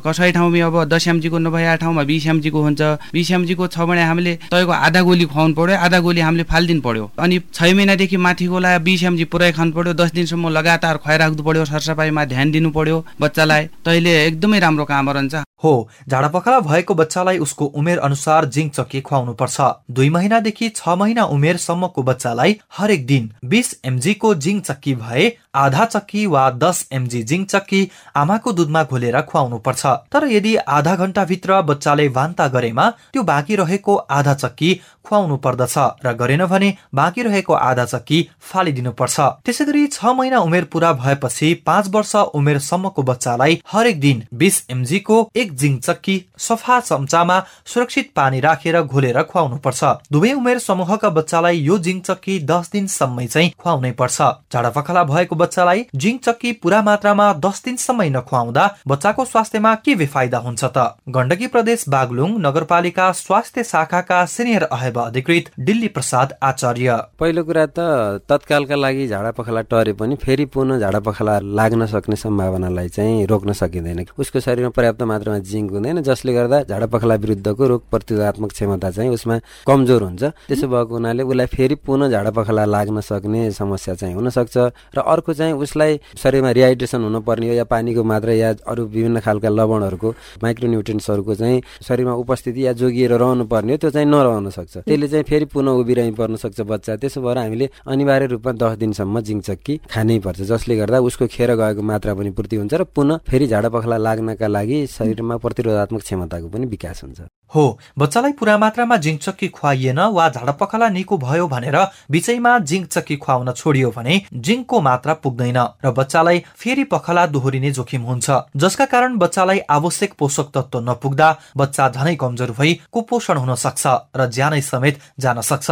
कसै 0.06 0.30
ठाउँमा 0.32 0.66
अब 0.66 0.84
दस 0.88 1.08
एमजीको 1.08 1.38
नभए 1.38 1.64
ठाउँमा 1.84 2.02
बिस 2.10 2.26
एमजीको 2.32 2.62
हुन्छ। 2.66 2.82
बिस 3.12 3.30
एमजीको 3.36 3.66
छ 3.68 3.78
भने 3.84 4.04
हामीले 4.04 4.34
तपाईँको 4.50 4.72
आधा 4.72 5.00
गोली 5.04 5.24
खुवाउनु 5.28 5.54
पर्यो 5.54 5.76
आधा 5.86 5.98
गोली 6.00 6.20
हामीले 6.20 6.44
फालिदिनु 6.50 6.82
पर्यो 6.88 7.10
अनि 7.18 7.38
छ 7.52 7.62
महिनादेखि 7.76 8.16
माथिकोलाई 8.26 8.78
बिस 8.88 9.02
एमजी 9.04 9.24
पुरै 9.32 9.52
खानु 9.52 9.72
पर्यो 9.72 9.92
दस 9.94 10.12
दिनसम्म 10.14 10.48
लगातार 10.58 10.96
खुवाइराख्नु 11.04 11.42
पर्यो 11.44 11.64
सरसफाइमा 11.64 12.24
ध्यान 12.32 12.50
दिनु 12.50 12.70
पर्यो 12.70 13.04
बच्चालाई। 13.20 13.64
तैँले 13.84 14.12
एकदमै 14.26 14.58
राम्रो 14.60 14.84
काम 14.84 15.10
रहन्छ। 15.10 15.34
हो 15.64 15.72
झाडा 16.08 16.28
पखाला 16.28 16.58
भएको 16.60 16.94
बच्चालाई 16.94 17.38
उसको 17.38 17.64
उमेर 17.80 17.98
अनुसार 18.06 18.44
जिङ 18.54 18.68
चक्की 18.70 19.00
खुवाउनु 19.00 19.32
पर्छ 19.34 19.68
दुई 19.90 20.08
महिनादेखि 20.10 20.68
छ 20.70 20.96
महिना 21.00 21.24
उमेरसम्मको 21.34 22.02
बच्चालाई 22.02 22.56
हरेक 22.78 23.06
दिन 23.06 23.30
बिस 23.44 23.74
एमजीको 23.84 24.34
जिङ 24.46 24.60
चक्की 24.60 24.94
भए 24.96 25.30
आधा 25.54 25.84
चक्की 25.86 26.26
वा 26.26 26.42
दस 26.62 26.86
एमजी 26.92 27.22
जिङ 27.30 27.44
चक्की 27.44 27.80
आमाको 28.16 28.52
दुधमा 28.52 28.82
घोलेर 28.84 29.20
खुवाउनु 29.22 29.58
पर्छ 29.66 29.94
तर 30.12 30.26
यदि 30.28 30.54
आधा 30.76 30.94
घण्टाभित्र 30.96 31.60
बच्चाले 31.74 32.08
वान्ता 32.16 32.48
गरेमा 32.56 32.88
त्यो 33.12 33.22
बाँकी 33.24 33.56
रहेको 33.56 33.96
आधा 34.18 34.34
चक्की 34.34 34.74
खुवाउनु 35.04 35.36
पर्दछ 35.44 35.74
र 36.04 36.12
गरेन 36.14 36.44
भने 36.46 36.74
बाँकी 36.94 37.22
रहेको 37.22 37.52
आधा 37.52 37.84
चक्की 37.84 38.18
फालिदिनु 38.50 38.92
पर्छ 38.98 39.20
त्यसै 39.44 39.64
गरी 39.64 39.86
छ 39.88 40.14
महिना 40.16 40.38
उमेर 40.40 40.64
पुरा 40.72 40.92
भएपछि 40.94 41.52
पाँच 41.66 41.88
वर्ष 41.94 42.14
उमेरसम्मको 42.34 43.02
बच्चालाई 43.02 43.60
हरेक 43.72 44.00
दिन 44.00 44.22
बिस 44.34 44.62
एमजीको 44.70 45.18
एक 45.36 45.54
जिङ 45.56 45.78
चक्की 45.78 46.16
सफा 46.38 46.78
चम्चामा 46.80 47.38
सुरक्षित 47.66 48.10
पानी 48.16 48.40
राखेर 48.40 48.80
घोलेर 48.82 49.22
खुवाउनु 49.22 49.56
पर्छ 49.64 49.92
दुवै 50.12 50.32
उमेर 50.32 50.58
समूहका 50.58 51.10
बच्चालाई 51.18 51.60
यो 51.60 51.78
जिङ 51.78 52.00
चक्की 52.00 52.38
दस 52.50 52.70
दिनसम्मै 52.72 53.26
चाहिँ 53.26 53.52
खुवाउनै 53.58 53.90
पर्छ। 54.00 54.22
झाडा 54.52 54.70
पखाला 54.70 55.04
भएको 55.04 55.36
बच्चालाई 55.36 55.84
जिङ 55.94 56.18
चक्की 56.18 56.52
पूरा 56.62 56.80
मात्रामा 56.82 57.26
दस 57.44 57.62
दिनसम्म 57.64 58.02
नखुवाउँदा 58.16 58.64
बच्चाको 58.88 59.24
स्वास्थ्यमा 59.24 59.74
के 59.84 59.94
बेफाइदा 59.94 60.38
हुन्छ 60.38 60.64
त? 60.64 60.78
गण्डकी 61.08 61.46
प्रदेश 61.64 61.84
बागलुङ 61.88 62.30
नगरपालिका 62.44 63.04
स्वास्थ्य 63.16 63.62
शाखाका 63.64 64.16
सिनियर 64.28 64.62
अहेब 64.66 64.98
अधिकृत 65.00 65.44
दिल्ली 65.58 65.88
प्रसाद 65.88 66.32
आचार्य। 66.42 66.96
पहिलो 67.16 67.42
कुरा 67.44 67.64
त 67.66 68.20
तत्कालका 68.28 68.76
लागि 68.76 69.06
झाडा 69.08 69.30
पखाला 69.32 69.60
टरे 69.72 69.92
पनि 69.96 70.16
फेरि 70.20 70.44
पुनः 70.52 70.78
झाडा 70.78 71.00
पखाला 71.00 71.38
लाग्न 71.40 71.86
सक्ने 71.88 72.16
सम्भावनालाई 72.16 72.88
चाहिँ 72.88 73.24
रोक्न 73.26 73.52
सकिँदैन। 73.56 74.04
उसको 74.12 74.40
शरीरमा 74.40 74.70
पर्याप्त 74.76 75.02
मात्रामा 75.08 75.38
जिङ्क 75.40 75.70
हुँदैन 75.72 76.02
जसले 76.04 76.32
गर्दा 76.34 76.60
झाडा 76.68 76.86
पखाला 76.92 77.14
विरुद्धको 77.24 77.66
रोग 77.66 77.88
प्रतिरोधात्मक 77.88 78.50
क्षमता 78.52 78.90
चाहिँ 78.90 79.10
उसमा 79.16 79.38
कमजोर 79.64 80.02
हुन्छ। 80.02 80.22
त्यसो 80.44 80.68
भएको 80.68 80.94
हुनाले 80.94 81.22
उसलाई 81.24 81.46
फेरि 81.56 81.74
पुनः 81.80 82.12
झाडा 82.12 82.30
पखाला 82.36 82.64
लाग्न 82.76 83.00
सक्ने 83.00 83.50
समस्या 83.56 83.94
चाहिँ 83.94 84.14
हुन 84.14 84.28
सक्छ 84.36 84.56
र 84.92 84.98
अर्को 85.00 85.32
चाहिँ 85.32 85.56
उसलाई 85.64 86.00
शरीरमा 86.20 86.50
रिहाइड्रेसन 86.60 87.08
हुनुपर्ने 87.08 87.48
हो 87.48 87.54
या 87.54 87.64
पानीको 87.72 88.04
मात्रा 88.04 88.32
या 88.34 88.52
अरू 88.68 88.84
विभिन्न 88.84 89.24
खालका 89.24 89.48
लवणहरूको 89.48 90.14
माइक्रोन्युट्रेन्ट्सहरूको 90.44 91.34
चाहिँ 91.34 91.52
शरीरमा 91.82 92.14
उपस्थिति 92.14 92.66
या 92.66 92.72
जोगिएर 92.72 93.12
रहनु 93.14 93.44
पर्ने 93.46 93.72
हो 93.72 93.78
त्यो 93.78 93.90
चाहिँ 93.90 94.08
नरहन 94.08 94.50
सक्छ। 94.50 94.76
त्यसले 94.78 95.08
चाहिँ 95.08 95.24
फेरि 95.24 95.44
पुनः 95.52 95.80
उभिरहनु 95.82 96.14
पर्न 96.14 96.36
सक्छ 96.36 96.60
बच्चा। 96.62 96.96
त्यसो 96.96 97.20
भएर 97.20 97.38
हामीले 97.38 97.70
अनिवार्य 97.86 98.26
रूपमा 98.26 98.52
दस 98.52 98.76
दिनसम्म 98.78 99.20
जिङचक्की 99.20 99.74
खानै 99.90 100.18
पर्छ 100.18 100.40
जसले 100.42 100.76
गर्दा 100.76 101.00
उसको 101.00 101.26
खेर 101.26 101.54
गएको 101.54 101.82
मात्रा 101.82 102.14
पनि 102.14 102.30
पूर्ति 102.30 102.56
हुन्छ 102.56 102.74
र 102.74 102.84
पुनः 102.86 103.18
फेरि 103.28 103.46
झाडा 103.46 103.68
पखला 103.68 103.96
लाग्नका 103.98 104.46
लागि 104.48 104.86
शरीरमा 104.88 105.36
प्रतिरोधात्मक 105.36 106.02
क्षमताको 106.02 106.48
पनि 106.48 106.66
विकास 106.66 107.02
हुन्छ। 107.04 107.20
हो 107.54 107.64
बच्चालाई 107.98 108.32
पुरा 108.32 108.56
मात्रामा 108.58 108.96
जिङ 108.96 109.16
चक्की 109.16 109.48
खुवाइएन 109.48 109.98
वा 110.10 110.28
झाडा 110.28 110.52
पखाला 110.52 110.88
निको 110.88 111.16
भयो 111.18 111.46
भनेर 111.48 111.76
बिचैमा 112.10 112.58
जिङ 112.60 112.84
चक्की 112.86 113.16
खुवाउन 113.16 113.52
छोडियो 113.52 113.90
भने 113.96 114.20
जिङको 114.34 114.80
मात्रा 114.80 115.14
पुग्दैन 115.22 115.58
र 115.84 115.90
बच्चालाई 115.92 116.38
फेरि 116.56 116.84
पखाला 116.90 117.26
दोहोरिने 117.26 117.70
जोखिम 117.70 118.02
हुन्छ 118.02 118.30
जसका 118.56 118.84
कारण 118.86 119.16
बच्चालाई 119.18 119.58
आवश्यक 119.70 120.14
पोषक 120.18 120.50
तत्व 120.54 120.80
नपुग्दा 120.80 121.28
बच्चा 121.56 121.88
झनै 121.88 122.14
कमजोर 122.16 122.50
भई 122.58 122.72
कुपोषण 122.92 123.36
हुन 123.36 123.54
सक्छ 123.56 123.86
र 124.16 124.26
ज्यानै 124.28 124.60
समेत 124.62 124.98
जान 125.20 125.40
सक्छ। 125.40 125.70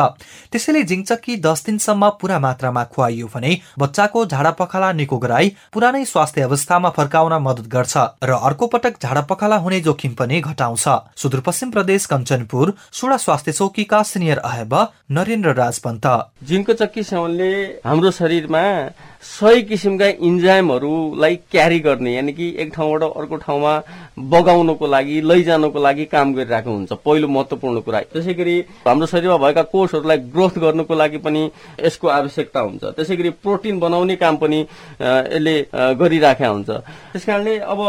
त्यसैले 0.53 0.83
जिङचक्की 0.85 1.37
दस 1.41 1.65
दिनसम्म 1.67 2.09
पूरा 2.21 2.39
मात्रामा 2.39 2.85
खुवाइयो 2.85 3.27
भने 3.35 3.53
बच्चाको 3.79 4.25
झाडा 4.27 4.51
पखाला 4.61 4.93
निको 4.93 5.19
गराई 5.19 5.49
पुरानै 5.73 6.05
स्वास्थ्य 6.05 6.43
अवस्थामा 6.43 6.91
फर्काउन 6.97 7.35
मद्दत 7.43 7.67
गर्छ 7.69 7.97
र 8.23 8.31
अर्को 8.43 8.67
पटक 8.67 9.03
झाडा 9.03 9.23
पखाला 9.31 9.57
हुने 9.57 9.81
जोखिम 9.81 10.13
पनि 10.15 10.41
घटाउँछ। 10.43 10.85
सुदूरपश्चिम 11.17 11.71
प्रदेश 11.71 12.07
कञ्चनपुर 12.07 12.75
सुडा 12.93 13.17
स्वास्थ्य 13.19 13.53
चौकीका 13.53 14.03
सिनियर 14.05 14.39
अहेब 14.41 14.75
नरेन्द्र 15.11 15.55
राज 15.55 15.79
पन्त 15.79 16.07
जिङ्को 16.49 16.73
चक्की 16.73 17.03
सेवनले 17.05 17.53
हाम्रो 17.87 18.11
शरीरमा 18.11 18.63
सही 19.23 19.63
किसिमका 19.63 20.07
इन्जाइमहरूलाई 20.21 21.37
क्यारी 21.51 21.79
गर्ने 21.81 22.15
यानि 22.15 22.33
कि 22.33 22.49
एक 22.59 22.73
ठाउँबाट 22.75 23.03
अर्को 23.03 23.37
ठाउँमा 23.37 23.73
बगाउनको 24.19 24.87
लागि 24.87 25.21
लैजानको 25.21 25.79
लागि 25.79 26.05
काम 26.11 26.35
गरिरहेको 26.35 26.71
हुन्छ। 26.71 26.93
पहिलो 27.07 27.29
महत्त्वपूर्ण 27.29 27.81
कुरा। 27.81 28.01
त्यसै 28.13 28.35
गरी 28.35 28.59
हाम्रो 28.83 29.07
शरीरमा 29.07 29.37
भएका 29.39 29.63
कोषहरूलाई 29.71 30.19
ग्रोथ 30.35 30.59
गर्नुको 30.59 30.95
लागि 30.95 31.19
पनि 31.23 31.43
यसको 31.81 32.09
आवश्यकता 32.09 32.61
हुन्छ। 32.61 32.83
त्यसै 32.99 33.31
प्रोटिन 33.43 33.79
बनाउने 33.79 34.17
काम 34.19 34.37
पनि 34.43 34.61
यसले 34.61 35.55
गरिराखेका 35.71 36.49
हुन्छ। 36.49 36.71
त्यस 37.15 37.25
अब 37.63 37.81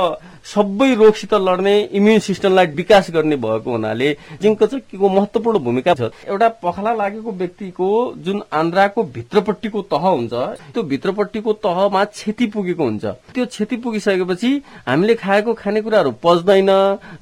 सबै 0.46 0.94
रोगसित 0.96 1.34
लड्ने 1.34 1.74
इम्युन 1.98 2.20
सिस्टमलाई 2.20 2.66
विकास 2.76 3.10
गर्ने 3.12 3.36
भएको 3.36 3.72
हुनाले 3.72 4.10
जिङ्को 4.42 4.66
चक्कीको 4.66 5.10
महत्वपूर्ण 5.10 5.60
भूमिका 5.60 5.94
छ? 5.94 6.12
एउटा 6.28 6.48
पखाला 6.64 6.94
लागेको 6.94 7.32
व्यक्तिको 7.32 7.88
जुन 8.26 8.42
आन्द्राको 8.54 9.04
भित्रपट्टिको 9.16 9.82
तह 9.88 10.04
हुन्छ 10.08 10.34
त्यो 10.74 10.84
भित्रपट्टिको 10.84 11.54
तहमा 11.64 12.04
क्षति 12.06 12.46
पुगेको 12.54 12.84
हुन्छ। 12.84 13.06
त्यो 13.34 13.46
क्षति 13.46 13.76
पुगिसकेपछि 13.78 14.52
हामीले 14.88 15.16
खाएको 15.16 15.54
खानेकुराहरू 15.54 16.12
पच्दैन 16.24 16.70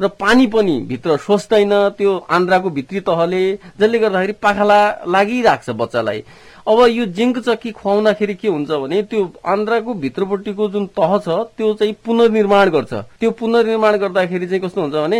र 0.01 0.07
पानी 0.19 0.47
पनि 0.47 0.79
भित्र 0.89 1.17
सोच्दैन 1.21 1.73
त्यो 1.97 2.17
आन्द्राको 2.29 2.69
भित्री 2.69 2.99
तहले 3.05 3.41
जसले 3.79 3.99
गर्दाखेरि 3.99 4.33
पाखाला 4.41 4.79
लागिरहेको 5.07 5.63
छ 5.63 5.75
बच्चालाई। 5.77 6.23
अब 6.67 6.79
यो 6.87 7.05
जिङ्क 7.17 7.39
चक्की 7.39 7.71
खुवाउँदाखेरि 7.71 8.33
के 8.35 8.47
हुन्छ 8.47 8.69
भने 8.71 9.01
त्यो 9.09 9.21
आन्द्राको 9.45 9.93
भित्रपट्टिको 9.93 10.67
जुन 10.69 10.85
तह 10.93 11.17
छ 11.17 11.29
त्यो 11.57 11.73
चाहिँ 11.73 11.93
पुनर्निर्माण 12.05 12.69
गर्छ। 12.69 12.93
त्यो 13.19 13.31
पुनर्निर्माण 13.31 13.97
गर्दाखेरि 13.97 14.47
चाहिँ 14.47 14.61
कस्तो 14.61 14.81
हुन्छ 14.81 14.95
भने 14.95 15.19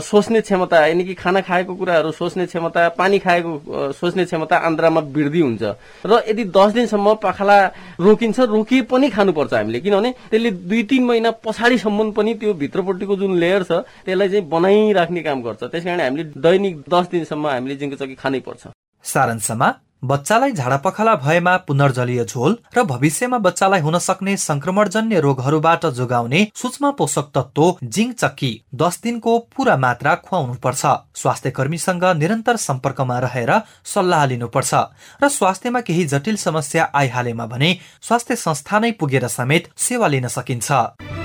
सोच्ने 0.00 0.40
क्षमता 0.40 0.86
यानि 0.86 1.04
कि 1.04 1.14
खाना 1.14 1.40
खाएको 1.40 1.74
कुराहरू 1.74 2.10
सोच्ने 2.12 2.46
क्षमता 2.46 2.88
पानी 3.00 3.18
खाएको 3.18 3.92
सोच्ने 3.92 4.24
क्षमता 4.24 4.56
आन्द्रामा 4.56 5.00
वृद्धि 5.00 5.40
हुन्छ। 5.40 5.62
र 6.06 6.22
यदि 6.28 6.44
दस 6.52 6.72
दिनसम्म 6.72 7.14
पाखाला 7.24 7.56
रोकिन्छ 8.00 8.40
रोकिए 8.40 8.82
पनि 8.92 9.08
खानुपर्छ 9.10 9.54
हामीले। 9.54 9.80
किनभने 9.80 10.10
त्यसले 10.30 10.50
दुई 10.68 10.82
तिन 10.90 11.04
महिना 11.04 11.30
पछाडिसम्म 11.44 12.10
पनि 12.12 12.34
त्यो 12.34 12.54
भित्रपट्टिको 12.54 13.16
जुन 13.16 13.38
लेयर 13.40 13.62
छ 13.62 13.72
त्यसलाई 14.04 14.28
चाहिँ 14.28 14.48
बनाइराख्ने 14.48 15.22
काम 15.22 15.42
गर्छ। 15.42 15.62
त्यस 15.64 15.86
हामीले 15.86 16.24
दैनिक 16.36 16.74
दस 16.88 17.08
दिनसम्म 17.10 17.46
हामीले 17.48 17.76
जिङ्को 17.76 17.96
चक्की 17.96 18.14
खानै 18.14 18.40
पर्छ 18.44 18.62
सारांशमा 19.04 19.68
बच्चालाई 20.04 20.52
झाडापखाला 20.52 21.14
भएमा 21.16 21.56
पुनर्जलीय 21.66 22.24
झोल 22.24 22.54
र 22.76 22.82
भविष्यमा 22.84 23.38
बच्चालाई 23.38 23.80
हुन 23.80 23.96
सक्ने 23.98 24.36
संक्रमणजन्य 24.36 25.20
रोगहरूबाट 25.20 25.86
जोगाउने 25.96 26.44
सूक्ष्म 26.62 26.90
पोषक 26.98 27.30
तत्व 27.34 27.64
जिङ 27.96 28.12
चक्की 28.12 28.52
दस 28.82 29.00
दिनको 29.04 29.38
पूरा 29.56 29.76
मात्रा 29.86 30.14
खुवाउनु 30.26 30.54
पर्छ 30.64 30.84
स्वास्थ्य 31.22 31.50
कर्मीसँग 31.56 32.04
निरन्तर 32.20 32.56
सम्पर्कमा 32.66 33.18
रहेर 33.26 33.52
सल्लाह 33.94 34.26
लिनुपर्छ 34.26 34.74
र 35.22 35.28
स्वास्थ्यमा 35.38 35.80
केही 35.88 36.04
जटिल 36.12 36.36
समस्या 36.46 36.88
आइहालेमा 36.94 37.46
भने 37.48 37.76
स्वास्थ्य 38.02 38.36
संस्था 38.46 38.78
नै 38.78 38.90
पुगेर 39.00 39.28
समेत 39.40 39.72
सेवा 39.88 40.08
लिन 40.08 40.28
सकिन्छ। 40.36 41.23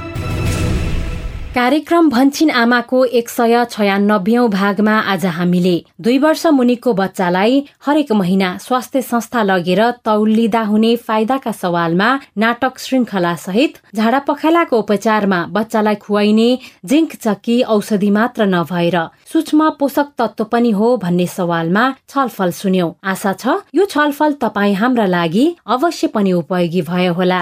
कार्यक्रम 1.54 2.10
भन्छिन 2.10 2.50
आमाको 2.54 3.04
एक 3.20 3.30
सय 3.30 3.64
छयानब्बे 3.72 4.48
भागमा 4.54 4.98
आज 5.14 5.26
हामीले 5.38 5.74
दुई 6.02 6.18
वर्ष 6.26 6.46
मुनिको 6.54 6.94
बच्चालाई 6.94 7.64
हरेक 7.86 8.12
महिना 8.12 8.50
स्वास्थ्य 8.62 9.02
संस्था 9.02 9.42
लगेर 9.44 9.82
तौलिँदा 10.06 10.62
हुने 10.64 10.96
फाइदाका 11.08 11.52
सवालमा 11.52 12.10
नाटक 12.38 12.78
श्रृङ्खला 12.80 13.34
सहित 13.46 13.80
झाडा 13.96 14.20
पखालाको 14.28 14.80
उपचारमा 14.80 15.40
बच्चालाई 15.56 15.96
खुवाइने 16.04 16.50
जिङ्क 16.86 17.16
चक्की 17.16 17.62
औषधि 17.78 18.10
मात्र 18.20 18.46
नभएर 18.46 19.00
सूक्ष्म 19.34 19.70
पोषक 19.80 20.14
तत्व 20.18 20.44
पनि 20.52 20.72
हो 20.78 20.96
भन्ने 20.98 21.28
सवालमा 21.28 21.88
छलफल 22.10 22.52
सुन्यौ। 22.60 22.94
आशा 23.06 23.34
छ 23.34 23.58
यो 23.76 23.86
छलफल 23.96 24.38
तपाईँ 24.46 24.76
हाम्रा 24.76 25.06
लागि 25.18 25.48
अवश्य 25.78 26.08
पनि 26.14 26.32
उपयोगी 26.44 26.82
भयो 26.94 27.14
होला। 27.14 27.42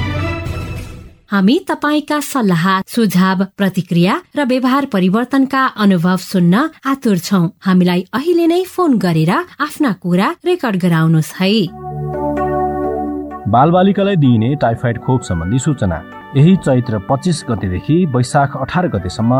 हामी 1.31 1.53
तपाईँका 1.67 2.19
सल्लाह 2.19 2.63
सुझाव 2.91 3.43
प्रतिक्रिया 3.57 4.13
र 4.35 4.43
व्यवहार 4.45 4.85
परिवर्तनका 4.91 5.61
अनुभव 5.79 6.17
सुन्न 6.19 6.55
आतुर 6.83 7.17
छौ। 7.19 7.39
हामीलाई 7.65 8.01
अहिले 8.11 8.47
नै 8.47 8.63
फोन 8.67 8.97
गरेर 8.99 9.31
आफ्ना 9.31 9.91
कुरा 10.03 10.27
रेकर्ड 10.45 10.75
गराउनुहोस् 10.81 11.31
है। 11.39 11.53
बालबालिकालाई 13.47 14.15
दिइने 14.17 14.49
टाइफाइड 14.59 14.97
खोप 14.99 15.21
सम्बन्धी 15.23 15.59
सूचना। 15.59 16.01
यही 16.35 16.55
चैत्र 16.67 16.99
पच्चिस 17.07 17.43
गतेदेखि 17.49 17.97
वैशाख 18.11 18.57
अठार 18.57 18.87
गतेसम्म 18.91 19.31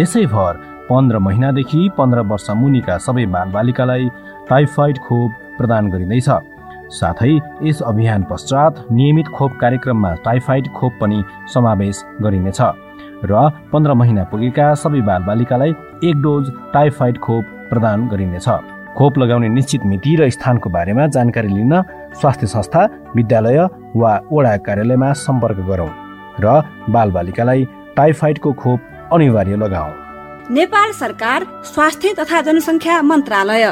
देशैभर 0.00 0.52
पन्ध्र 0.88 1.18
महिनादेखि 1.28 1.82
पन्ध्र 1.98 2.20
वर्ष 2.32 2.50
मुनिका 2.56 2.98
सबै 3.04 3.26
बालबालिकालाई 3.36 4.08
टाइफाइड 4.48 4.98
खोप 4.98 5.30
प्रदान 5.58 5.90
गरिँदैछ। 5.92 6.28
साथै 6.94 7.32
यस 7.62 7.80
अभियान 7.82 8.22
पश्चात 8.30 8.84
नियमित 8.92 9.28
खोप 9.36 9.52
कार्यक्रममा 9.60 10.12
टाइफाइड 10.24 10.68
खोप 10.76 10.92
पनि 11.00 11.22
समावेश 11.54 12.04
गरिनेछ 12.22 12.60
र 13.24 13.48
पन्ध्र 13.72 13.94
महिना 13.94 14.24
पुगेका 14.30 14.66
सबै 14.82 15.00
बालबालिकालाई 15.08 15.70
एक 16.04 16.16
डोज 16.22 16.52
टाइफाइड 16.74 17.18
खोप 17.18 17.44
प्रदान 17.70 18.08
गरिनेछ। 18.08 18.48
खोप 18.96 19.18
लगाउने 19.18 19.48
निश्चित 19.48 19.84
मिति 19.86 20.14
र 20.16 20.28
स्थानको 20.30 20.70
बारेमा 20.70 21.06
जानकारी 21.16 21.48
लिन 21.48 21.74
स्वास्थ्य 22.20 22.46
संस्था 22.46 22.82
विद्यालय 23.16 23.58
वा 23.96 24.12
वडा 24.32 24.56
कार्यालयमा 24.66 25.12
सम्पर्क 25.24 25.58
गरौँ 25.70 25.90
र 26.40 26.62
बालबालिकालाई 26.90 27.64
टाइफाइडको 27.96 28.52
खोप 28.52 28.80
अनिवार्य 29.12 29.56
लगाऊ। 29.56 29.90
नेपाल 30.54 30.92
सरकार 30.92 31.46
स्वास्थ्य 31.64 32.14
तथा 32.18 32.40
जनसङ्ख्या 32.42 33.00
मन्त्रालय। 33.02 33.64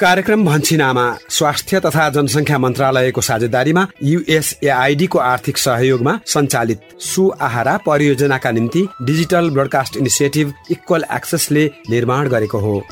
कार्यक्रम 0.00 0.44
भन्छिनामा 0.44 1.04
स्वास्थ्य 1.28 1.80
तथा 1.80 2.08
जनसङ्ख्या 2.10 2.58
मन्त्रालयको 2.58 3.20
साझेदारीमा 3.20 3.86
युएसएआईडीको 4.02 5.18
आर्थिक 5.18 5.58
सहयोगमा 5.58 6.18
सञ्चालित 6.26 6.80
सुआहारा 7.00 7.76
परियोजनाका 7.76 8.50
निम्ति 8.50 8.86
डिजिटल 9.02 9.50
ब्रोडकास्ट 9.50 9.96
इनिसिएटिभ 9.96 10.54
इक्वल 10.70 11.04
एक्सेसले 11.12 11.70
निर्माण 11.90 12.28
गरेको 12.28 12.58
हो। 12.58 12.82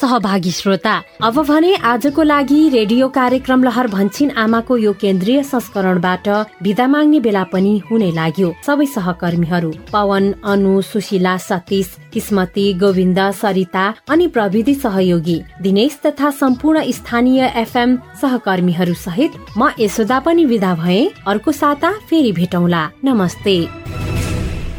सहभागी 0.00 0.50
श्रोता 0.50 0.94
अब 1.22 1.42
भने 1.42 1.74
आजको 1.84 2.22
लागि 2.22 2.68
रेडियो 2.68 3.08
कार्यक्रम 3.08 3.64
लहर 3.64 3.86
भन्छिन 3.86 4.30
आमाको 4.38 4.76
यो 4.76 4.92
केन्द्रीय 4.92 5.42
संस्करणबाट 5.42 6.28
विदा 6.62 6.86
माग्ने 6.86 7.20
बेला 7.20 7.44
पनि 7.52 7.72
हुने 7.90 8.10
लाग्यो। 8.12 8.52
सबै 8.66 8.86
सहकर्मीहरू 8.86 9.72
पवन 9.92 10.32
अनु 10.44 10.80
सुशीला 10.82 11.36
सतीश 11.38 11.96
किस्मती 12.12 12.72
गोविन्द 12.74 13.20
सरिता 13.32 13.84
अनि 14.08 14.26
प्रविधि 14.28 14.74
सहयोगी 14.74 15.38
दिनेश 15.62 15.98
तथा 16.06 16.30
सम्पूर्ण 16.40 16.82
स्थानीय 16.92 17.52
एफएम 17.56 17.96
सहकर्मीहरू 18.20 18.94
सहित 18.96 19.32
म 19.58 19.70
यशोदा 19.80 20.18
पनि 20.20 20.44
विदा 20.44 20.74
भए। 20.74 21.00
अर्को 21.26 21.52
साता 21.52 21.92
फेरि 22.10 22.32
भेटौँला। 22.32 22.82
नमस्ते। 23.04 23.56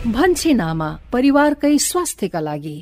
भन्छिन 0.08 0.60
आमा 0.62 0.90
परिवारकै 1.14 1.78
स्वास्थ्यका 1.82 2.40
लागि। 2.40 2.78